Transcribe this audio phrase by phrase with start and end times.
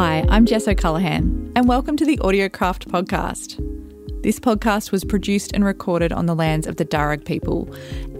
[0.00, 3.56] Hi, I'm Jess O'Callaghan, and welcome to the Audiocraft podcast.
[4.22, 7.68] This podcast was produced and recorded on the lands of the Darug people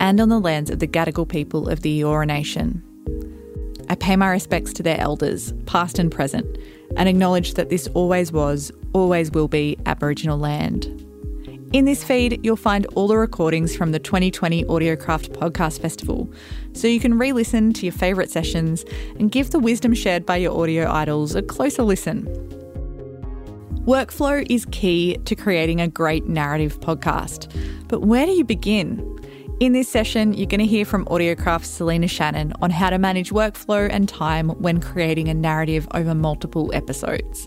[0.00, 2.82] and on the lands of the Gadigal people of the Eora Nation.
[3.88, 6.58] I pay my respects to their elders, past and present,
[6.96, 11.07] and acknowledge that this always was, always will be Aboriginal land.
[11.70, 16.32] In this feed, you'll find all the recordings from the 2020 Audiocraft Podcast Festival,
[16.72, 18.86] so you can re listen to your favourite sessions
[19.18, 22.24] and give the wisdom shared by your audio idols a closer listen.
[23.84, 27.52] Workflow is key to creating a great narrative podcast,
[27.86, 29.04] but where do you begin?
[29.60, 33.30] In this session, you're going to hear from Audiocraft's Selena Shannon on how to manage
[33.30, 37.46] workflow and time when creating a narrative over multiple episodes.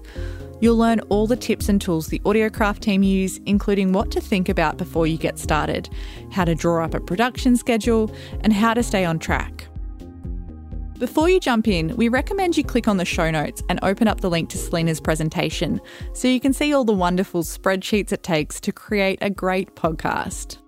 [0.62, 4.48] You'll learn all the tips and tools the Audiocraft team use, including what to think
[4.48, 5.90] about before you get started,
[6.32, 9.68] how to draw up a production schedule, and how to stay on track.
[11.00, 14.22] Before you jump in, we recommend you click on the show notes and open up
[14.22, 15.82] the link to Selena's presentation
[16.14, 20.60] so you can see all the wonderful spreadsheets it takes to create a great podcast.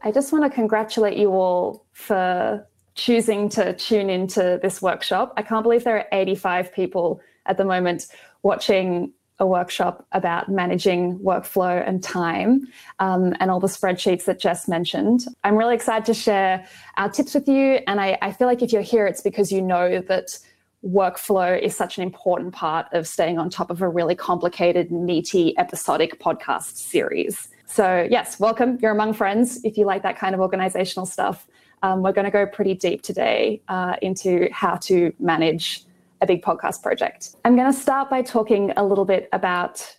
[0.00, 2.66] I just want to congratulate you all for
[2.96, 5.32] choosing to tune into this workshop.
[5.36, 8.08] I can't believe there are 85 people at the moment
[8.42, 12.68] watching a workshop about managing workflow and time
[13.00, 15.24] um, and all the spreadsheets that Jess mentioned.
[15.42, 16.64] I'm really excited to share
[16.96, 17.80] our tips with you.
[17.86, 20.38] And I, I feel like if you're here, it's because you know that
[20.84, 25.58] workflow is such an important part of staying on top of a really complicated, meaty,
[25.58, 27.48] episodic podcast series.
[27.66, 28.78] So, yes, welcome.
[28.80, 31.46] You're among friends if you like that kind of organizational stuff.
[31.82, 35.84] Um, we're going to go pretty deep today uh, into how to manage
[36.22, 37.34] a big podcast project.
[37.44, 39.96] I'm going to start by talking a little bit about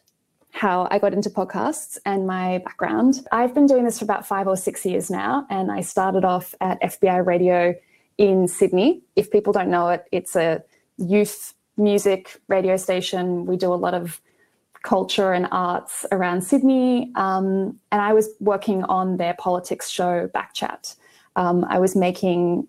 [0.51, 3.27] how I got into podcasts and my background.
[3.31, 6.55] I've been doing this for about five or six years now, and I started off
[6.61, 7.75] at FBI Radio
[8.17, 9.01] in Sydney.
[9.15, 10.63] If people don't know it, it's a
[10.97, 13.45] youth music radio station.
[13.45, 14.21] We do a lot of
[14.83, 17.11] culture and arts around Sydney.
[17.15, 20.95] Um, and I was working on their politics show, Backchat.
[21.35, 22.67] Um, I was making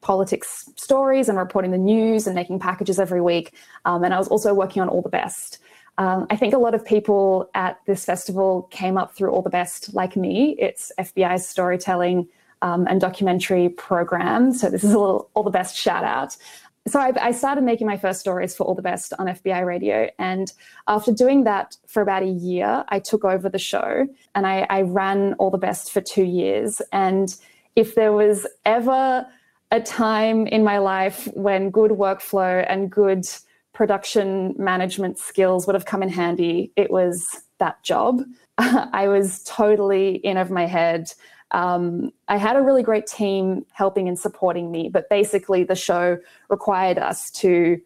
[0.00, 3.54] politics stories and reporting the news and making packages every week.
[3.84, 5.58] Um, and I was also working on All the Best.
[5.98, 9.50] Um, I think a lot of people at this festival came up through All the
[9.50, 10.56] Best like me.
[10.58, 12.28] It's FBI's storytelling
[12.62, 14.52] um, and documentary program.
[14.52, 16.36] So this is a little All the Best shout out.
[16.88, 20.08] So I, I, started making my first stories for All the Best on FBI Radio.
[20.18, 20.50] And
[20.88, 24.82] after doing that for about a year, I took over the show and I, I
[24.82, 26.80] ran All the Best for two years.
[26.92, 27.36] And
[27.76, 29.26] if there was ever
[29.70, 33.26] a time in my life when good workflow and good
[33.72, 36.72] production management skills would have come in handy.
[36.76, 37.26] It was
[37.58, 38.22] that job.
[38.58, 41.12] I was totally in over my head.
[41.52, 46.18] Um, I had a really great team helping and supporting me, but basically the show
[46.48, 47.80] required us to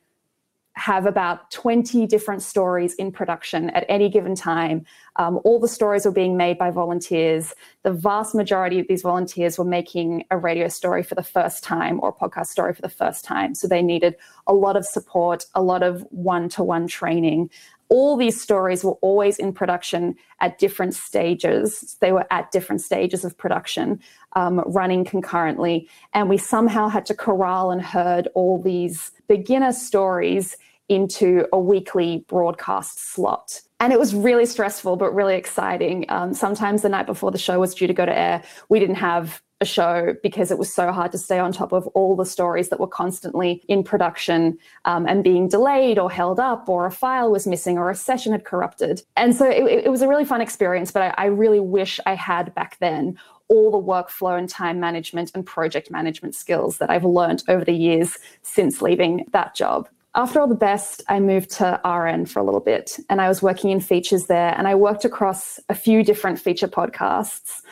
[0.77, 4.85] have about 20 different stories in production at any given time.
[5.17, 7.55] Um, all the stories were being made by volunteers.
[7.85, 12.01] The vast majority of these volunteers were making a radio story for the first time
[12.03, 13.55] or a podcast story for the first time.
[13.55, 14.17] So they needed
[14.49, 17.51] a lot of support, a lot of one to one training.
[17.89, 21.97] All these stories were always in production at different stages.
[22.01, 24.01] They were at different stages of production,
[24.35, 25.89] um, running concurrently.
[26.13, 30.57] And we somehow had to corral and herd all these beginner stories
[30.89, 33.61] into a weekly broadcast slot.
[33.81, 36.07] And it was really stressful, but really exciting.
[36.09, 38.97] Um, sometimes the night before the show was due to go to air, we didn't
[38.97, 42.69] have show because it was so hard to stay on top of all the stories
[42.69, 47.31] that were constantly in production um, and being delayed or held up, or a file
[47.31, 49.03] was missing, or a session had corrupted.
[49.17, 52.15] And so it, it was a really fun experience, but I, I really wish I
[52.15, 57.05] had back then all the workflow and time management and project management skills that I've
[57.05, 59.89] learned over the years since leaving that job.
[60.17, 63.43] After all the best, I moved to RN for a little bit and I was
[63.43, 64.55] working in features there.
[64.57, 67.63] And I worked across a few different feature podcasts.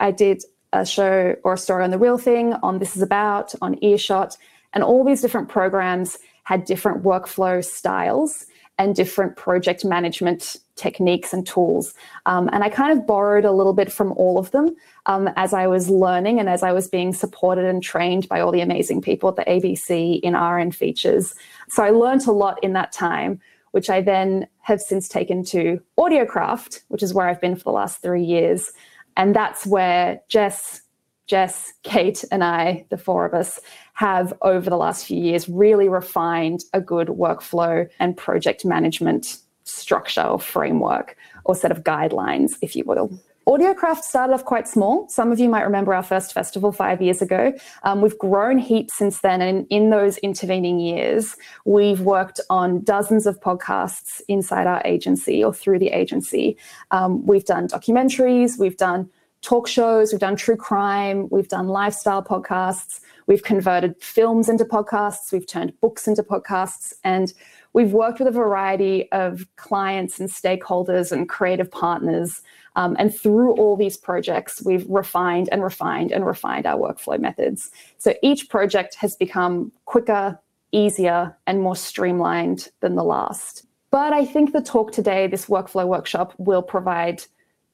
[0.00, 3.54] I did a show or a story on The Real Thing, on This Is About,
[3.60, 4.36] on Earshot,
[4.72, 8.46] and all these different programs had different workflow styles
[8.78, 11.94] and different project management techniques and tools.
[12.26, 14.74] Um, and I kind of borrowed a little bit from all of them
[15.06, 18.50] um, as I was learning and as I was being supported and trained by all
[18.50, 21.34] the amazing people at the ABC in RN features.
[21.68, 23.40] So I learned a lot in that time,
[23.72, 27.72] which I then have since taken to Audiocraft, which is where I've been for the
[27.72, 28.72] last three years.
[29.16, 30.82] And that's where Jess,
[31.26, 33.60] Jess, Kate, and I, the four of us,
[33.94, 40.22] have over the last few years really refined a good workflow and project management structure
[40.22, 43.18] or framework or set of guidelines, if you will.
[43.46, 45.08] Audiocraft started off quite small.
[45.08, 47.52] Some of you might remember our first festival five years ago.
[47.82, 49.42] Um, we've grown heaps since then.
[49.42, 55.52] And in those intervening years, we've worked on dozens of podcasts inside our agency or
[55.52, 56.56] through the agency.
[56.92, 59.10] Um, we've done documentaries, we've done
[59.40, 65.32] talk shows, we've done true crime, we've done lifestyle podcasts, we've converted films into podcasts,
[65.32, 66.92] we've turned books into podcasts.
[67.02, 67.32] And
[67.72, 72.42] we've worked with a variety of clients and stakeholders and creative partners
[72.76, 77.70] um, and through all these projects, we've refined and refined and refined our workflow methods.
[77.98, 80.38] So each project has become quicker,
[80.72, 83.66] easier, and more streamlined than the last.
[83.90, 87.22] But I think the talk today, this workflow workshop, will provide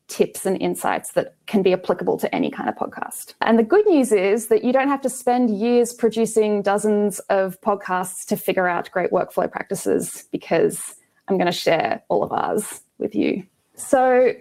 [0.08, 3.34] tips and insights that can be applicable to any kind of podcast.
[3.42, 7.60] And the good news is that you don't have to spend years producing dozens of
[7.60, 10.96] podcasts to figure out great workflow practices because
[11.28, 13.44] I'm going to share all of ours with you.
[13.74, 14.32] So,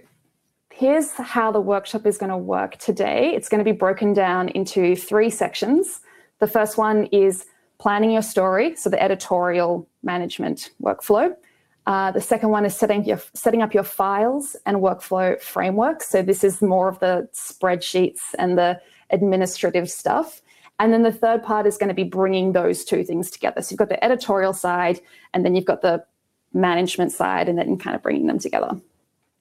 [0.71, 3.33] here's how the workshop is going to work today.
[3.35, 6.01] It's going to be broken down into three sections.
[6.39, 7.45] The first one is
[7.79, 11.35] planning your story, so the editorial management workflow.
[11.87, 16.03] Uh, the second one is setting, your, setting up your files and workflow framework.
[16.03, 20.41] So this is more of the spreadsheets and the administrative stuff.
[20.79, 23.61] And then the third part is going to be bringing those two things together.
[23.61, 24.99] So you've got the editorial side,
[25.33, 26.03] and then you've got the
[26.53, 28.79] management side, and then kind of bringing them together.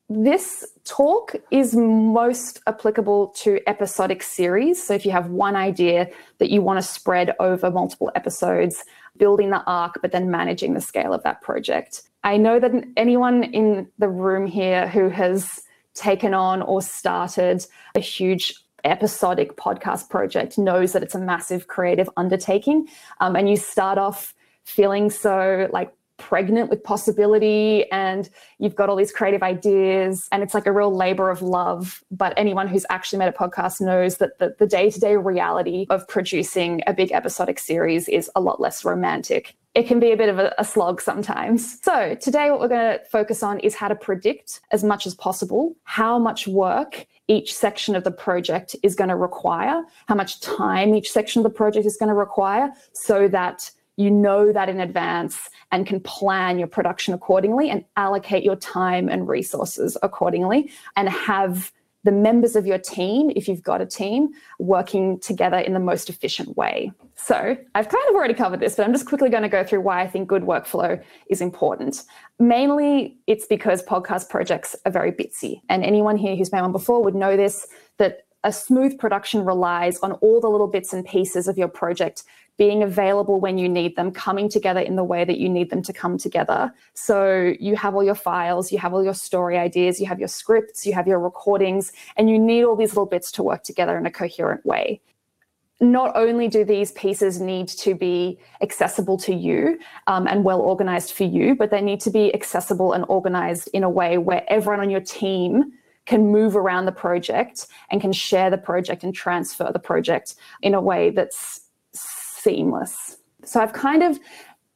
[0.08, 4.80] This talk is most applicable to episodic series.
[4.80, 6.08] So, if you have one idea
[6.38, 8.84] that you want to spread over multiple episodes,
[9.16, 12.02] building the arc, but then managing the scale of that project.
[12.22, 15.62] I know that anyone in the room here who has
[15.94, 17.66] taken on or started
[17.96, 18.54] a huge
[18.84, 22.86] episodic podcast project knows that it's a massive creative undertaking.
[23.20, 28.96] Um, and you start off feeling so like pregnant with possibility and you've got all
[28.96, 32.02] these creative ideas and it's like a real labor of love.
[32.10, 36.82] But anyone who's actually made a podcast knows that the, the day-to-day reality of producing
[36.86, 39.54] a big episodic series is a lot less romantic.
[39.74, 41.82] It can be a bit of a, a slog sometimes.
[41.82, 45.14] So today what we're going to focus on is how to predict as much as
[45.14, 50.40] possible how much work each section of the project is going to require how much
[50.40, 54.68] time each section of the project is going to require so that you know that
[54.68, 60.70] in advance and can plan your production accordingly and allocate your time and resources accordingly
[60.96, 61.72] and have
[62.06, 64.28] the members of your team, if you've got a team,
[64.60, 66.92] working together in the most efficient way.
[67.16, 69.80] So I've kind of already covered this, but I'm just quickly going to go through
[69.80, 72.04] why I think good workflow is important.
[72.38, 75.60] Mainly, it's because podcast projects are very bitsy.
[75.68, 77.66] And anyone here who's been one before would know this
[77.98, 82.22] that a smooth production relies on all the little bits and pieces of your project
[82.56, 85.82] being available when you need them, coming together in the way that you need them
[85.82, 86.72] to come together.
[86.94, 90.28] So you have all your files, you have all your story ideas, you have your
[90.28, 93.98] scripts, you have your recordings, and you need all these little bits to work together
[93.98, 95.00] in a coherent way.
[95.80, 101.12] Not only do these pieces need to be accessible to you um, and well organized
[101.12, 104.80] for you, but they need to be accessible and organized in a way where everyone
[104.80, 105.72] on your team
[106.06, 110.74] can move around the project and can share the project and transfer the project in
[110.74, 111.62] a way that's
[111.92, 113.18] seamless.
[113.44, 114.18] So I've kind of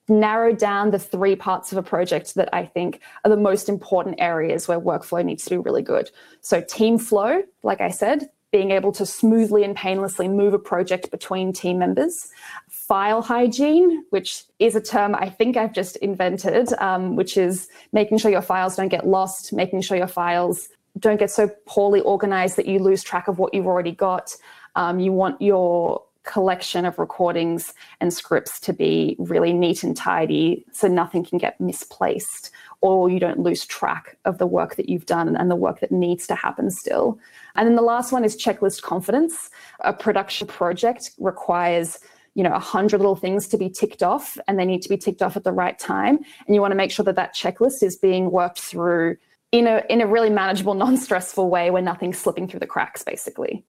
[0.08, 4.16] narrowed down the three parts of a project that I think are the most important
[4.18, 6.10] areas where workflow needs to be really good.
[6.40, 11.10] So, team flow, like I said, being able to smoothly and painlessly move a project
[11.12, 12.28] between team members.
[12.68, 18.18] File hygiene, which is a term I think I've just invented, um, which is making
[18.18, 20.68] sure your files don't get lost, making sure your files
[20.98, 24.34] don't get so poorly organized that you lose track of what you've already got.
[24.76, 30.64] Um, you want your collection of recordings and scripts to be really neat and tidy
[30.72, 32.50] so nothing can get misplaced
[32.82, 35.90] or you don't lose track of the work that you've done and the work that
[35.90, 37.18] needs to happen still.
[37.56, 39.50] And then the last one is checklist confidence.
[39.80, 41.98] A production project requires
[42.34, 44.96] you know, a hundred little things to be ticked off, and they need to be
[44.96, 46.20] ticked off at the right time.
[46.46, 49.16] And you want to make sure that that checklist is being worked through
[49.52, 53.64] in a in a really manageable, non-stressful way, where nothing's slipping through the cracks, basically.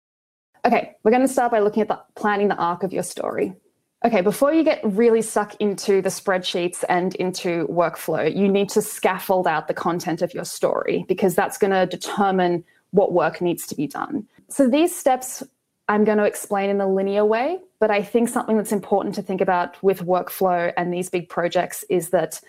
[0.66, 3.54] Okay, we're going to start by looking at the planning the arc of your story.
[4.04, 8.82] Okay, before you get really stuck into the spreadsheets and into workflow, you need to
[8.82, 13.68] scaffold out the content of your story because that's going to determine what work needs
[13.68, 14.28] to be done.
[14.50, 15.44] So these steps
[15.88, 19.22] I'm going to explain in a linear way, but I think something that's important to
[19.22, 22.40] think about with workflow and these big projects is that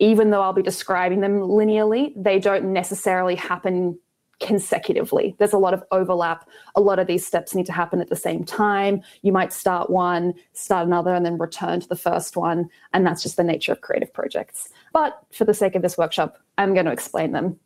[0.00, 3.98] even though I'll be describing them linearly, they don't necessarily happen
[4.40, 5.36] consecutively.
[5.38, 6.48] There's a lot of overlap.
[6.74, 9.02] A lot of these steps need to happen at the same time.
[9.20, 12.70] You might start one, start another, and then return to the first one.
[12.94, 14.70] And that's just the nature of creative projects.
[14.94, 17.60] But for the sake of this workshop, I'm going to explain them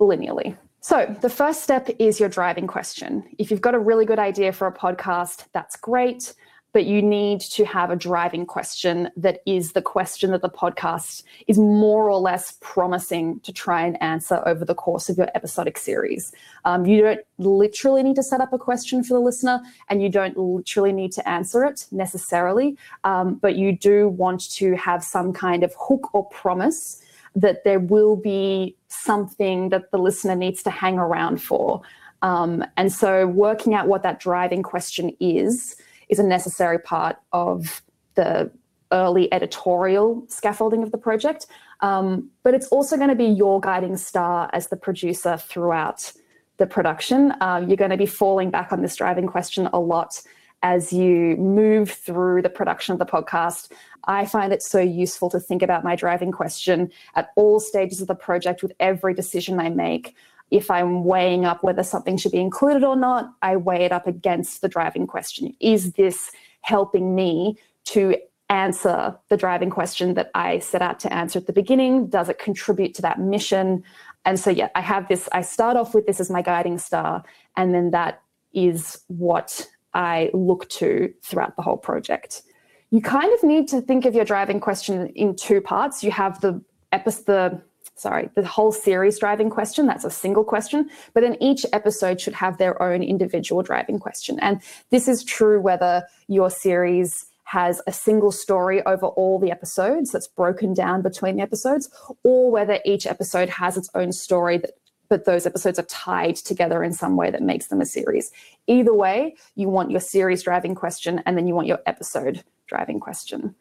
[0.00, 0.56] linearly.
[0.80, 3.24] So, the first step is your driving question.
[3.36, 6.32] If you've got a really good idea for a podcast, that's great
[6.72, 11.22] but you need to have a driving question that is the question that the podcast
[11.46, 15.78] is more or less promising to try and answer over the course of your episodic
[15.78, 16.32] series.
[16.64, 20.08] Um, you don't literally need to set up a question for the listener, and you
[20.08, 25.32] don't literally need to answer it necessarily, um, but you do want to have some
[25.32, 27.02] kind of hook or promise
[27.34, 31.80] that there will be something that the listener needs to hang around for.
[32.22, 35.76] Um, and so, working out what that driving question is
[36.08, 37.82] is a necessary part of
[38.14, 38.50] the
[38.92, 41.46] early editorial scaffolding of the project.
[41.80, 46.12] Um, but it's also going to be your guiding star as the producer throughout
[46.56, 47.34] the production.
[47.40, 50.22] Um, you're going to be falling back on this driving question a lot
[50.62, 53.70] as you move through the production of the podcast.
[54.04, 58.08] I find it so useful to think about my driving question at all stages of
[58.08, 60.16] the project with every decision I make
[60.50, 64.06] if I'm weighing up whether something should be included or not, I weigh it up
[64.06, 65.54] against the driving question.
[65.60, 66.30] Is this
[66.62, 68.16] helping me to
[68.50, 72.08] answer the driving question that I set out to answer at the beginning?
[72.08, 73.84] Does it contribute to that mission?
[74.24, 77.22] And so, yeah, I have this, I start off with this as my guiding star,
[77.56, 82.42] and then that is what I look to throughout the whole project.
[82.90, 86.02] You kind of need to think of your driving question in two parts.
[86.02, 86.62] You have the
[86.92, 87.60] episode,
[87.98, 89.86] sorry, the whole series driving question.
[89.86, 90.88] That's a single question.
[91.14, 94.38] But then each episode should have their own individual driving question.
[94.40, 100.12] And this is true whether your series has a single story over all the episodes
[100.12, 101.88] that's broken down between the episodes,
[102.22, 104.72] or whether each episode has its own story that
[105.08, 108.30] but those episodes are tied together in some way that makes them a series.
[108.66, 113.00] Either way, you want your series driving question and then you want your episode driving
[113.00, 113.54] question.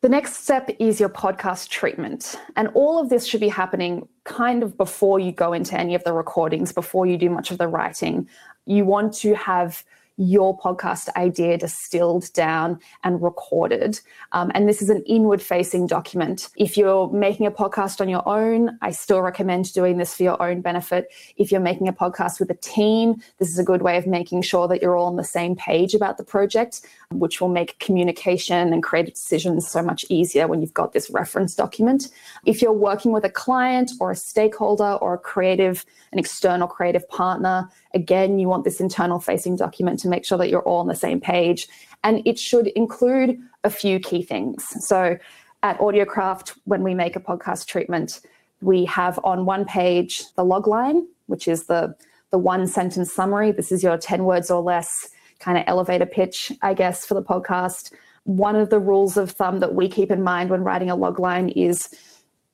[0.00, 2.36] The next step is your podcast treatment.
[2.54, 6.04] And all of this should be happening kind of before you go into any of
[6.04, 8.28] the recordings, before you do much of the writing.
[8.64, 9.84] You want to have
[10.18, 14.00] your podcast idea distilled down and recorded.
[14.32, 16.48] Um, and this is an inward facing document.
[16.56, 20.42] If you're making a podcast on your own, I still recommend doing this for your
[20.42, 21.08] own benefit.
[21.36, 24.42] If you're making a podcast with a team, this is a good way of making
[24.42, 26.82] sure that you're all on the same page about the project,
[27.12, 31.54] which will make communication and creative decisions so much easier when you've got this reference
[31.54, 32.08] document.
[32.44, 37.08] If you're working with a client or a stakeholder or a creative, an external creative
[37.08, 40.86] partner, Again, you want this internal facing document to make sure that you're all on
[40.86, 41.66] the same page.
[42.04, 44.64] And it should include a few key things.
[44.86, 45.18] So
[45.64, 48.20] at Audiocraft, when we make a podcast treatment,
[48.60, 51.96] we have on one page the log line, which is the,
[52.30, 53.50] the one sentence summary.
[53.50, 55.08] This is your 10 words or less
[55.40, 57.92] kind of elevator pitch, I guess, for the podcast.
[58.24, 61.18] One of the rules of thumb that we keep in mind when writing a log
[61.18, 61.88] line is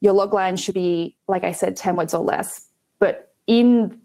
[0.01, 2.67] your log line should be, like I said, 10 words or less.
[2.99, 4.01] But in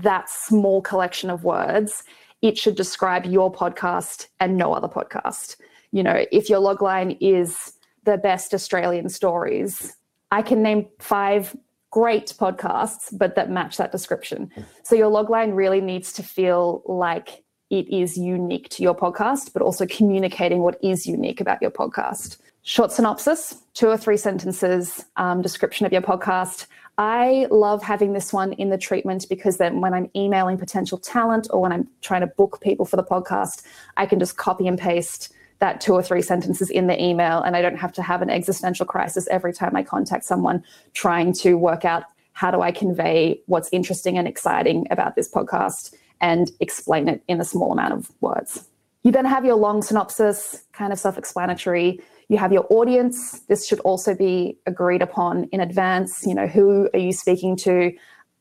[0.00, 2.02] that small collection of words,
[2.40, 5.56] it should describe your podcast and no other podcast.
[5.92, 9.94] You know, if your logline is the best Australian stories,
[10.30, 11.56] I can name five
[11.90, 14.50] great podcasts, but that match that description.
[14.82, 19.62] So your logline really needs to feel like it is unique to your podcast, but
[19.62, 22.38] also communicating what is unique about your podcast.
[22.64, 26.66] Short synopsis, two or three sentences, um, description of your podcast,
[26.98, 31.48] I love having this one in the treatment because then when I'm emailing potential talent
[31.50, 33.64] or when I'm trying to book people for the podcast,
[33.96, 37.56] I can just copy and paste that two or three sentences in the email and
[37.56, 41.54] I don't have to have an existential crisis every time I contact someone trying to
[41.54, 47.08] work out how do I convey what's interesting and exciting about this podcast and explain
[47.08, 48.68] it in a small amount of words.
[49.02, 52.00] You then have your long synopsis, kind of self explanatory.
[52.32, 53.40] You have your audience.
[53.40, 56.24] This should also be agreed upon in advance.
[56.26, 57.92] You know, who are you speaking to?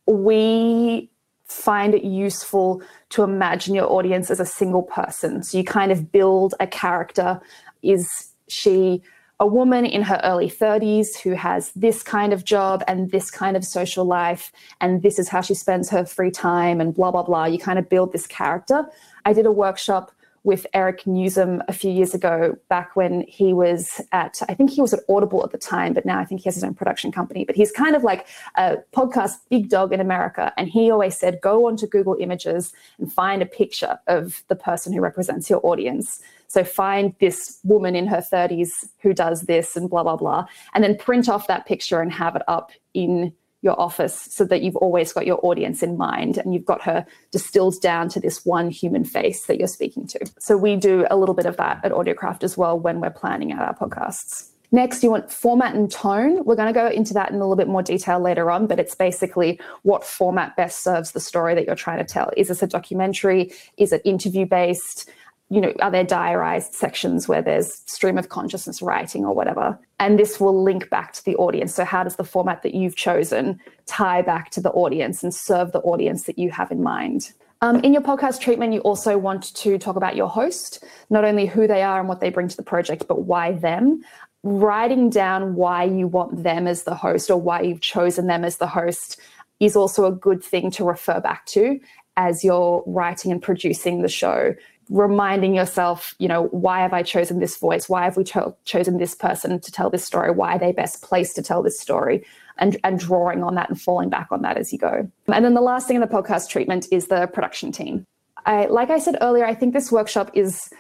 [0.08, 1.12] We
[1.44, 5.44] find it useful to imagine your audience as a single person.
[5.44, 7.42] So you kind of build a character.
[7.84, 9.02] Is she
[9.42, 13.58] a woman in her early 30s who has this kind of job and this kind
[13.58, 17.24] of social life, and this is how she spends her free time, and blah, blah,
[17.24, 17.44] blah.
[17.44, 18.86] You kind of build this character.
[19.26, 24.02] I did a workshop with Eric Nuzum a few years ago, back when he was
[24.12, 26.46] at, I think he was at Audible at the time, but now I think he
[26.46, 27.46] has his own production company.
[27.46, 30.52] But he's kind of like a podcast big dog in America.
[30.58, 34.94] And he always said, go onto Google Images and find a picture of the person
[34.94, 36.22] who represents your audience.
[36.48, 40.46] So find this woman in her 30s who does this and blah, blah, blah.
[40.74, 43.32] And then print off that picture and have it up in
[43.62, 47.06] your office so that you've always got your audience in mind and you've got her
[47.32, 50.20] distilled down to this one human face that you're speaking to.
[50.40, 53.52] So we do a little bit of that at Audiocraft as well when we're planning
[53.52, 54.52] out our podcasts.
[54.74, 56.46] Next, you want format and tone.
[56.46, 58.80] We're going to go into that in a little bit more detail later on, but
[58.80, 62.32] it's basically what format best serves the story that you're trying to tell.
[62.38, 63.52] Is this a documentary?
[63.76, 65.10] Is it interview based?
[65.52, 69.78] You know, are there diarized sections where there's stream of consciousness writing or whatever?
[70.00, 71.76] And this will link back to the audience.
[71.76, 75.74] So, how does the format that you've chosen tie back to the audience and serve
[75.74, 77.34] the audience that you have in mind?
[77.62, 81.46] Um, in your podcast treatment, you also want to talk about your host, not only
[81.46, 84.02] who they are and what they bring to the project, but why them
[84.44, 88.58] writing down why you want them as the host or why you've chosen them as
[88.58, 89.20] the host
[89.60, 91.80] is also a good thing to refer back to
[92.18, 94.56] as you're writing and producing the show
[94.90, 97.88] reminding yourself you know why have i chosen this voice?
[97.88, 100.32] Why have we cho- chosen this person to tell this story?
[100.32, 102.26] Why are they best placed to tell this story?
[102.58, 105.10] And, and drawing on that and falling back on that as you go.
[105.34, 108.06] And then the last thing in the podcast treatment is the production team.
[108.46, 110.72] I, like i said earlier i think this workshop is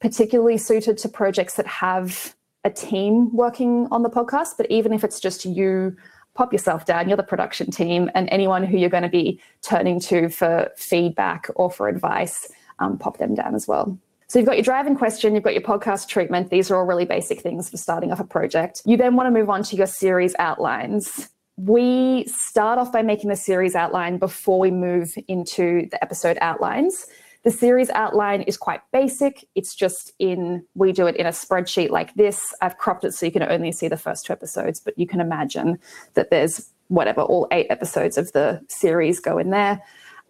[0.00, 2.34] particularly suited to projects that have
[2.64, 5.96] a team working on the podcast, but even if it's just you,
[6.34, 9.98] pop yourself down, you're the production team, and anyone who you're going to be turning
[10.00, 13.98] to for feedback or for advice, um, pop them down as well.
[14.28, 16.50] So you've got your driving question, you've got your podcast treatment.
[16.50, 18.82] These are all really basic things for starting off a project.
[18.84, 21.30] You then want to move on to your series outlines.
[21.56, 27.06] We start off by making the series outline before we move into the episode outlines.
[27.44, 29.48] The series outline is quite basic.
[29.54, 32.54] It's just in, we do it in a spreadsheet like this.
[32.60, 35.20] I've cropped it so you can only see the first two episodes, but you can
[35.20, 35.78] imagine
[36.14, 39.80] that there's whatever, all eight episodes of the series go in there.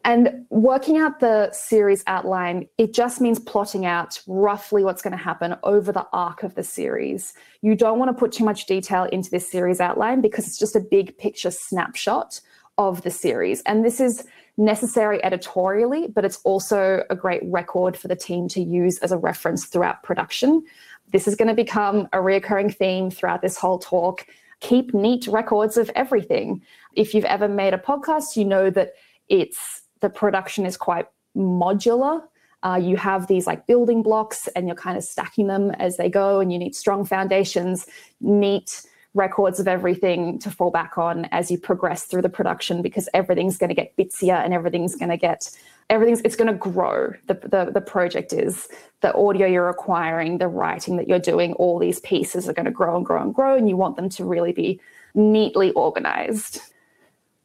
[0.08, 5.22] And working out the series outline, it just means plotting out roughly what's going to
[5.22, 7.34] happen over the arc of the series.
[7.60, 10.74] You don't want to put too much detail into this series outline because it's just
[10.74, 12.40] a big picture snapshot
[12.78, 13.60] of the series.
[13.66, 18.62] And this is necessary editorially, but it's also a great record for the team to
[18.62, 20.64] use as a reference throughout production.
[21.12, 24.26] This is going to become a reoccurring theme throughout this whole talk.
[24.60, 26.62] Keep neat records of everything.
[26.94, 28.94] If you've ever made a podcast, you know that
[29.28, 32.22] it's the production is quite modular.
[32.62, 36.08] Uh, you have these like building blocks and you're kind of stacking them as they
[36.08, 37.86] go, and you need strong foundations,
[38.20, 38.82] neat
[39.14, 43.56] records of everything to fall back on as you progress through the production because everything's
[43.56, 45.50] going to get bitsier and everything's going to get
[45.88, 48.68] everything's it's going to grow the, the the project is
[49.00, 52.70] the audio you're acquiring the writing that you're doing all these pieces are going to
[52.70, 54.80] grow and grow and grow and you want them to really be
[55.14, 56.60] neatly organized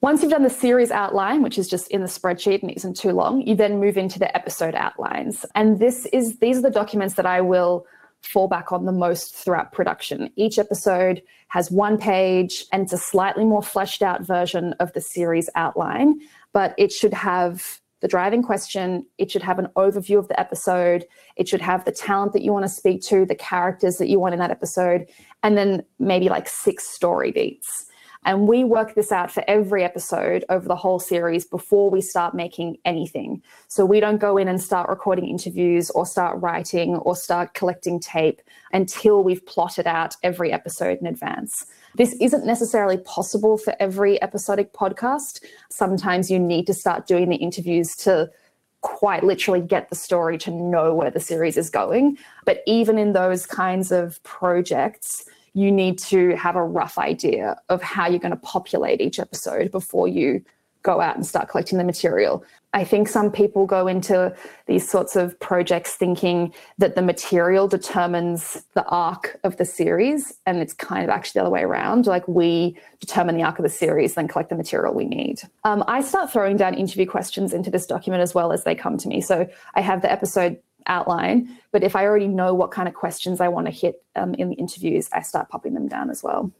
[0.03, 3.13] once you've done the series outline, which is just in the spreadsheet and isn't too
[3.13, 5.45] long, you then move into the episode outlines.
[5.55, 7.85] And this is these are the documents that I will
[8.21, 10.29] fall back on the most throughout production.
[10.35, 14.99] Each episode has one page and it's a slightly more fleshed out version of the
[14.99, 16.19] series outline,
[16.51, 21.05] but it should have the driving question, it should have an overview of the episode,
[21.37, 24.19] it should have the talent that you want to speak to, the characters that you
[24.19, 25.07] want in that episode,
[25.43, 27.85] and then maybe like six story beats.
[28.25, 32.33] And we work this out for every episode over the whole series before we start
[32.33, 33.41] making anything.
[33.67, 37.99] So we don't go in and start recording interviews or start writing or start collecting
[37.99, 41.65] tape until we've plotted out every episode in advance.
[41.95, 45.43] This isn't necessarily possible for every episodic podcast.
[45.69, 48.31] Sometimes you need to start doing the interviews to
[48.81, 52.17] quite literally get the story to know where the series is going.
[52.45, 57.81] But even in those kinds of projects, you need to have a rough idea of
[57.81, 60.43] how you're going to populate each episode before you
[60.81, 62.43] go out and start collecting the material.
[62.75, 64.35] I think some people go into
[64.65, 70.57] these sorts of projects thinking that the material determines the arc of the series, and
[70.57, 72.07] it's kind of actually the other way around.
[72.07, 75.41] Like we determine the arc of the series, then collect the material we need.
[75.63, 78.97] Um, I start throwing down interview questions into this document as well as they come
[78.97, 79.21] to me.
[79.21, 81.57] So I have the episode outline.
[81.71, 84.49] But if I already know what kind of questions I want to hit um, in
[84.49, 86.51] the interviews, I start popping them down as well.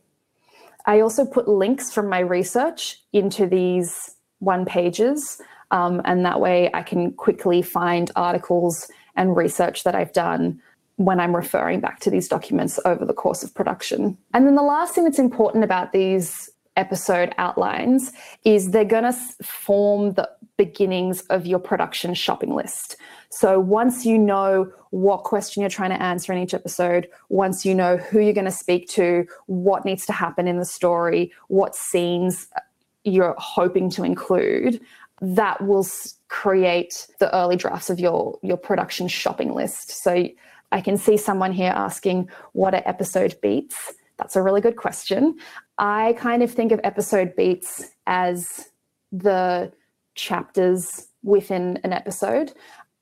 [0.86, 5.42] I also put links from my research into these one pages.
[5.72, 10.62] Um, and that way I can quickly find articles and research that I've done
[10.98, 14.18] when I'm referring back to these documents over the course of production.
[14.34, 18.12] And then the last thing that's important about these episode outlines
[18.44, 22.96] is they're going to form the beginnings of your production shopping list.
[23.30, 27.74] So once you know what question you're trying to answer in each episode, once you
[27.74, 31.76] know who you're going to speak to, what needs to happen in the story, what
[31.76, 32.60] scenes uh,
[33.04, 34.80] you're hoping to include,
[35.22, 35.88] that will
[36.28, 39.92] create the early drafts of your your production shopping list.
[40.04, 40.28] So
[40.72, 43.94] I can see someone here asking what are episode beats?
[44.18, 45.38] That's a really good question.
[45.78, 48.70] I kind of think of episode beats as
[49.12, 49.72] the
[50.16, 52.54] chapters within an episode.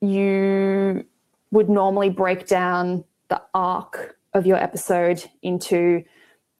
[0.02, 1.06] You
[1.52, 6.04] would normally break down the arc of your episode into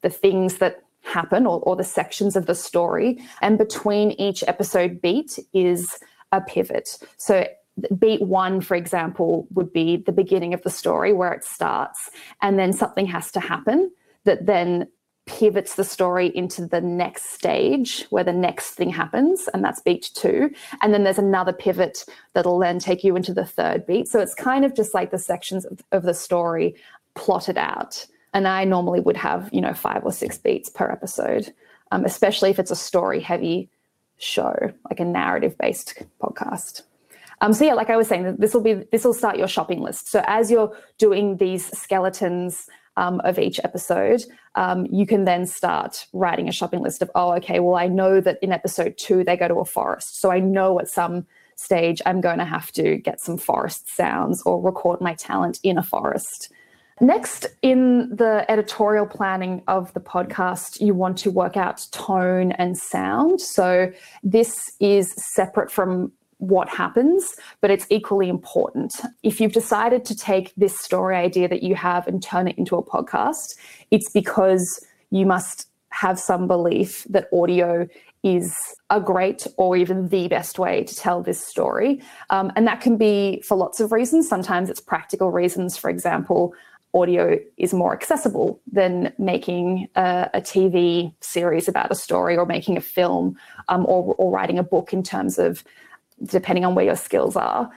[0.02, 3.18] the things that happen or, or the sections of the story.
[3.40, 5.88] And between each episode beat is
[6.30, 6.98] a pivot.
[7.16, 7.46] So
[7.98, 12.10] beat one, for example, would be the beginning of the story where it starts,
[12.42, 13.90] and then something has to happen
[14.24, 14.88] that then
[15.26, 20.10] pivots the story into the next stage where the next thing happens, and that's beat
[20.14, 20.50] two.
[20.80, 24.08] And then there's another pivot that'll then take you into the third beat.
[24.08, 26.74] So it's kind of just like the sections of, of the story
[27.14, 28.06] plotted out.
[28.34, 31.52] And I normally would have, you know, five or six beats per episode,
[31.92, 33.68] um, especially if it's a story heavy
[34.18, 34.54] show,
[34.88, 36.82] like a narrative based podcast.
[37.42, 39.80] Um, so yeah, like I was saying, this will be this will start your shopping
[39.80, 40.08] list.
[40.08, 44.22] So as you're doing these skeletons um, of each episode,
[44.54, 48.20] um, you can then start writing a shopping list of, oh, okay, well, I know
[48.20, 51.26] that in episode two they go to a forest, so I know at some
[51.56, 55.78] stage I'm going to have to get some forest sounds or record my talent in
[55.78, 56.50] a forest.
[57.00, 62.78] Next, in the editorial planning of the podcast, you want to work out tone and
[62.78, 63.40] sound.
[63.40, 63.90] So,
[64.22, 68.92] this is separate from what happens, but it's equally important.
[69.22, 72.74] If you've decided to take this story idea that you have and turn it into
[72.74, 73.54] a podcast,
[73.92, 77.86] it's because you must have some belief that audio
[78.24, 78.56] is
[78.90, 82.02] a great or even the best way to tell this story.
[82.30, 84.28] Um, and that can be for lots of reasons.
[84.28, 85.76] Sometimes it's practical reasons.
[85.76, 86.54] For example,
[86.92, 92.76] audio is more accessible than making a, a TV series about a story or making
[92.76, 93.36] a film
[93.68, 95.62] um, or, or writing a book in terms of
[96.24, 97.70] depending on where your skills are.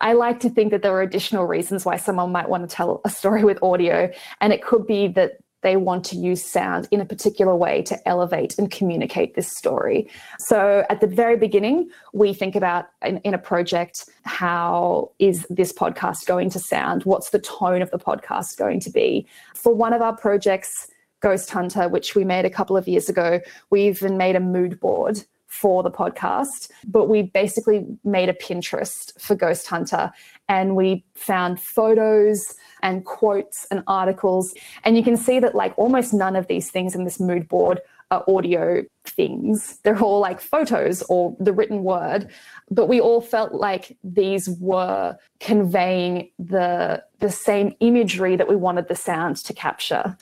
[0.00, 3.00] I like to think that there are additional reasons why someone might want to tell
[3.04, 4.10] a story with audio,
[4.40, 8.08] and it could be that they want to use sound in a particular way to
[8.08, 10.08] elevate and communicate this story.
[10.38, 15.72] So, at the very beginning, we think about in, in, a project how is this
[15.72, 17.04] podcast going to sound?
[17.04, 19.26] What's the tone of the podcast going to be?
[19.54, 20.88] For one of our projects,
[21.20, 24.80] Ghost Hunter, which we made a couple of years ago, we even made a mood
[24.80, 30.12] board for the podcast, but we basically made a Pinterest for Ghost Hunter
[30.48, 34.54] and we found photos and quotes and articles.
[34.84, 37.80] And you can see that, like, almost none of these things in this mood board
[38.12, 39.78] are audio things.
[39.82, 42.30] They're all like photos or the written word.
[42.70, 48.86] But we all felt like these were conveying the, the same imagery that we wanted
[48.86, 50.16] the sound to capture.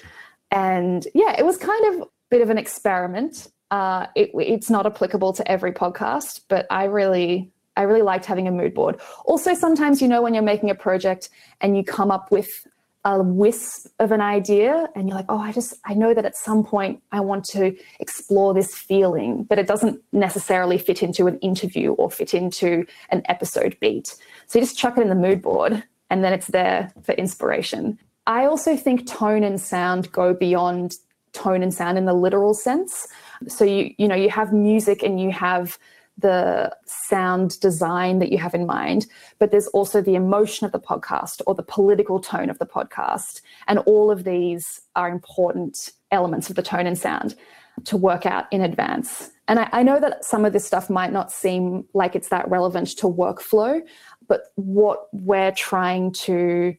[0.50, 4.87] And yeah, it was kind of a bit of an experiment uh, it, it's not
[4.87, 9.00] applicable to every podcast, but I really I really liked having a mood board.
[9.24, 11.28] Also, sometimes you know when you're making a project
[11.61, 12.66] and you come up with
[13.04, 16.37] a wisp of an idea and you're like, oh, I just I know that at
[16.37, 21.38] some point I want to explore this feeling, but it doesn't necessarily fit into an
[21.38, 24.14] interview or fit into an episode beat.
[24.46, 27.98] So you just chuck it in the mood board and then it's there for inspiration.
[28.26, 30.96] I also think tone and sound go beyond
[31.33, 33.07] tone and sound in the literal sense.
[33.46, 35.79] So you you know you have music and you have
[36.18, 39.07] the sound design that you have in mind,
[39.38, 43.40] but there's also the emotion of the podcast or the political tone of the podcast.
[43.68, 47.37] And all of these are important elements of the tone and sound
[47.85, 49.31] to work out in advance.
[49.46, 52.51] And I, I, know that some of this stuff might not seem like it's that
[52.51, 53.81] relevant to workflow,
[54.27, 56.77] but what we're trying to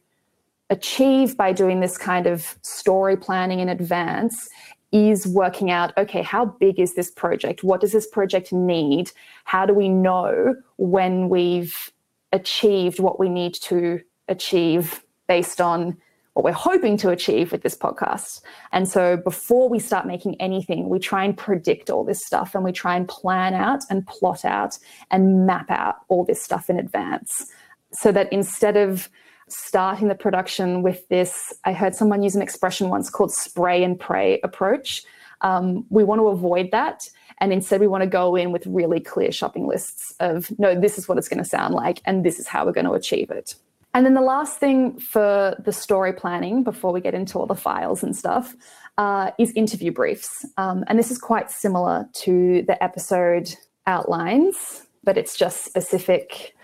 [0.68, 4.48] achieve by doing this kind of story planning in advance
[4.92, 7.62] is working out okay, how big is this project?
[7.62, 9.12] What does this project need?
[9.44, 11.92] How do we know when we've
[12.32, 15.96] achieved what we need to achieve based on
[16.34, 18.40] what we're hoping to achieve with this podcast.
[18.72, 22.64] And so before we start making anything, we try and predict all this stuff and
[22.64, 24.78] we try and plan out and plot out
[25.10, 27.46] and map out all this stuff in advance
[27.92, 29.08] so that instead of
[29.52, 31.52] starting the production with this.
[31.64, 35.04] I heard someone use an expression once called spray and pray approach.
[35.40, 37.08] Um, we want to avoid that.
[37.38, 40.98] And instead, we want to go in with really clear shopping lists of, no, this
[40.98, 43.30] is what it's going to sound like, and this is how we're going to achieve
[43.30, 43.54] it.
[43.94, 47.54] And then the last thing for the story planning, before we get into all the
[47.54, 48.54] files and stuff,
[48.98, 50.44] uh, is interview briefs.
[50.58, 53.54] Um, and this is quite similar to the episode
[53.86, 56.54] outlines, but it's just specific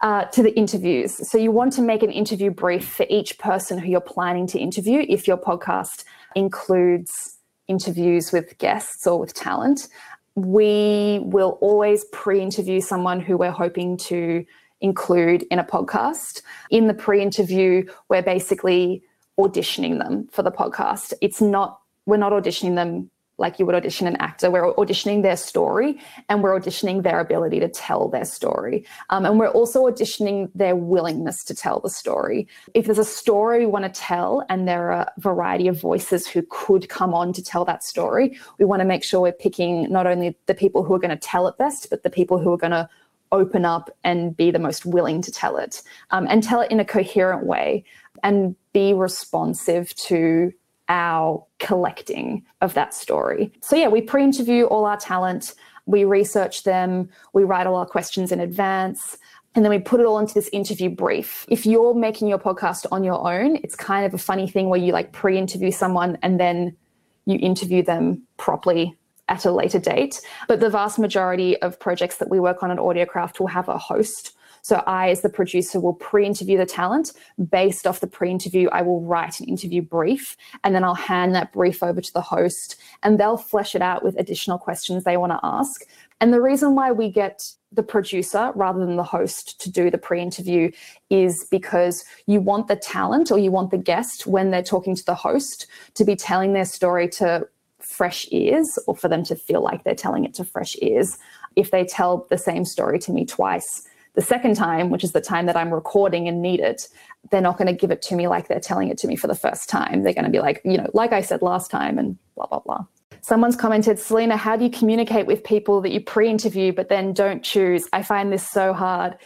[0.00, 1.28] uh, to the interviews.
[1.28, 4.58] So you want to make an interview brief for each person who you're planning to
[4.58, 6.04] interview if your podcast
[6.34, 9.88] includes interviews with guests or with talent.
[10.34, 14.44] We will always pre interview someone who we're hoping to
[14.80, 16.42] include in a podcast.
[16.70, 19.02] In the pre interview, we're basically
[19.38, 21.12] auditioning them for the podcast.
[21.20, 24.50] It's not, we're not auditioning them like you would audition an actor.
[24.50, 28.86] We're auditioning their story and we're auditioning their ability to tell their story.
[29.10, 32.48] Um, and we're also auditioning their willingness to tell the story.
[32.74, 36.26] If there's a story we want to tell and there are a variety of voices
[36.26, 39.90] who could come on to tell that story, we want to make sure we're picking
[39.90, 42.52] not only the people who are going to tell it best, but the people who
[42.52, 42.88] are going to
[43.32, 46.80] open up and be the most willing to tell it um, and tell it in
[46.80, 47.84] a coherent way
[48.22, 50.52] and be responsive to
[50.88, 53.52] our collecting of that story.
[53.60, 55.54] So, yeah, we pre interview all our talent,
[55.86, 59.18] we research them, we write all our questions in advance.
[59.54, 61.46] And then we put it all into this interview brief.
[61.48, 64.78] If you're making your podcast on your own, it's kind of a funny thing where
[64.78, 66.76] you like pre interview someone and then
[67.24, 68.94] you interview them properly
[69.28, 70.20] at a later date.
[70.46, 73.78] But the vast majority of projects that we work on at Audiocraft will have a
[73.78, 77.12] host so I, as the producer, will pre-interview the talent.
[77.50, 81.52] Based off the pre-interview, I will write an interview brief, and then I'll hand that
[81.52, 82.74] brief over to the host,
[83.04, 85.82] and they'll flesh it out with additional questions they want to ask.
[86.20, 89.98] And the reason why we get the producer rather than the host to do the
[89.98, 90.72] pre interview
[91.10, 95.04] is because you want the talent or you want the guest when they're talking to
[95.04, 97.46] the host to be telling their story to
[97.78, 101.18] fresh ears or for them to feel like they're telling it to fresh ears.
[101.54, 105.20] If they tell the same story to me twice, the second time, which is the
[105.20, 106.88] time that I'm recording and need it,
[107.30, 109.26] they're not going to give it to me like they're telling it to me for
[109.26, 110.02] the first time.
[110.02, 112.60] They're going to be like, you know, like I said last time, and blah, blah,
[112.60, 112.84] blah.
[113.20, 117.12] Someone's commented, Selena, how do you communicate with people that you pre interview but then
[117.12, 117.88] don't choose?
[117.92, 119.16] I find this so hard.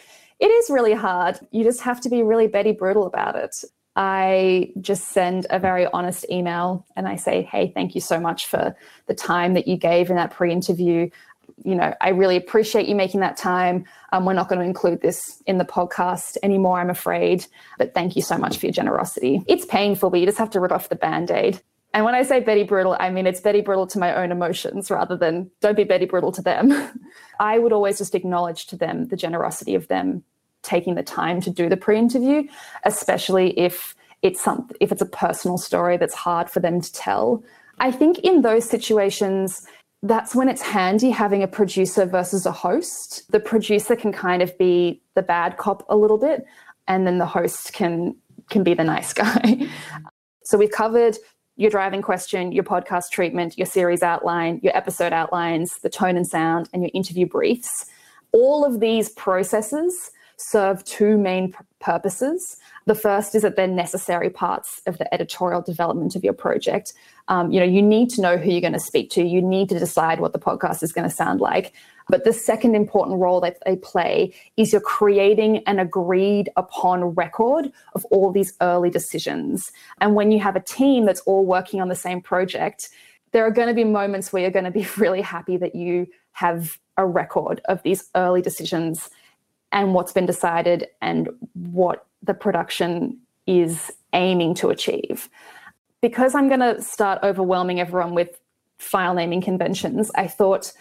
[0.40, 1.38] It is really hard.
[1.52, 3.62] You just have to be really Betty Brutal about it.
[3.96, 8.46] I just send a very honest email and I say, hey, thank you so much
[8.46, 8.74] for
[9.06, 11.10] the time that you gave in that pre interview
[11.64, 13.84] you know, I really appreciate you making that time.
[14.12, 17.46] Um, we're not going to include this in the podcast anymore, I'm afraid.
[17.78, 19.42] But thank you so much for your generosity.
[19.46, 21.60] It's painful, but you just have to rip off the band aid.
[21.92, 24.90] And when I say Betty Brutal, I mean it's Betty Brutal to my own emotions
[24.90, 26.72] rather than don't be Betty Brutal to them.
[27.40, 30.22] I would always just acknowledge to them the generosity of them
[30.62, 32.44] taking the time to do the pre-interview,
[32.84, 37.42] especially if it's some if it's a personal story that's hard for them to tell.
[37.78, 39.66] I think in those situations,
[40.02, 43.30] that's when it's handy having a producer versus a host.
[43.30, 46.46] The producer can kind of be the bad cop a little bit,
[46.88, 48.16] and then the host can
[48.48, 49.68] can be the nice guy.
[50.42, 51.16] so we've covered
[51.56, 56.26] your driving question, your podcast treatment, your series outline, your episode outlines, the tone and
[56.26, 57.86] sound, and your interview briefs.
[58.32, 60.10] All of these processes
[60.40, 62.56] serve two main purposes.
[62.86, 66.94] The first is that they're necessary parts of the editorial development of your project.
[67.28, 69.22] Um, you know, you need to know who you're going to speak to.
[69.22, 71.74] You need to decide what the podcast is going to sound like.
[72.08, 77.70] But the second important role that they play is you're creating an agreed upon record
[77.94, 79.70] of all these early decisions.
[80.00, 82.88] And when you have a team that's all working on the same project,
[83.32, 86.06] there are going to be moments where you're going to be really happy that you
[86.32, 89.10] have a record of these early decisions
[89.72, 95.28] and what's been decided and what the production is aiming to achieve.
[96.00, 98.40] Because I'm going to start overwhelming everyone with
[98.78, 100.72] file naming conventions, I thought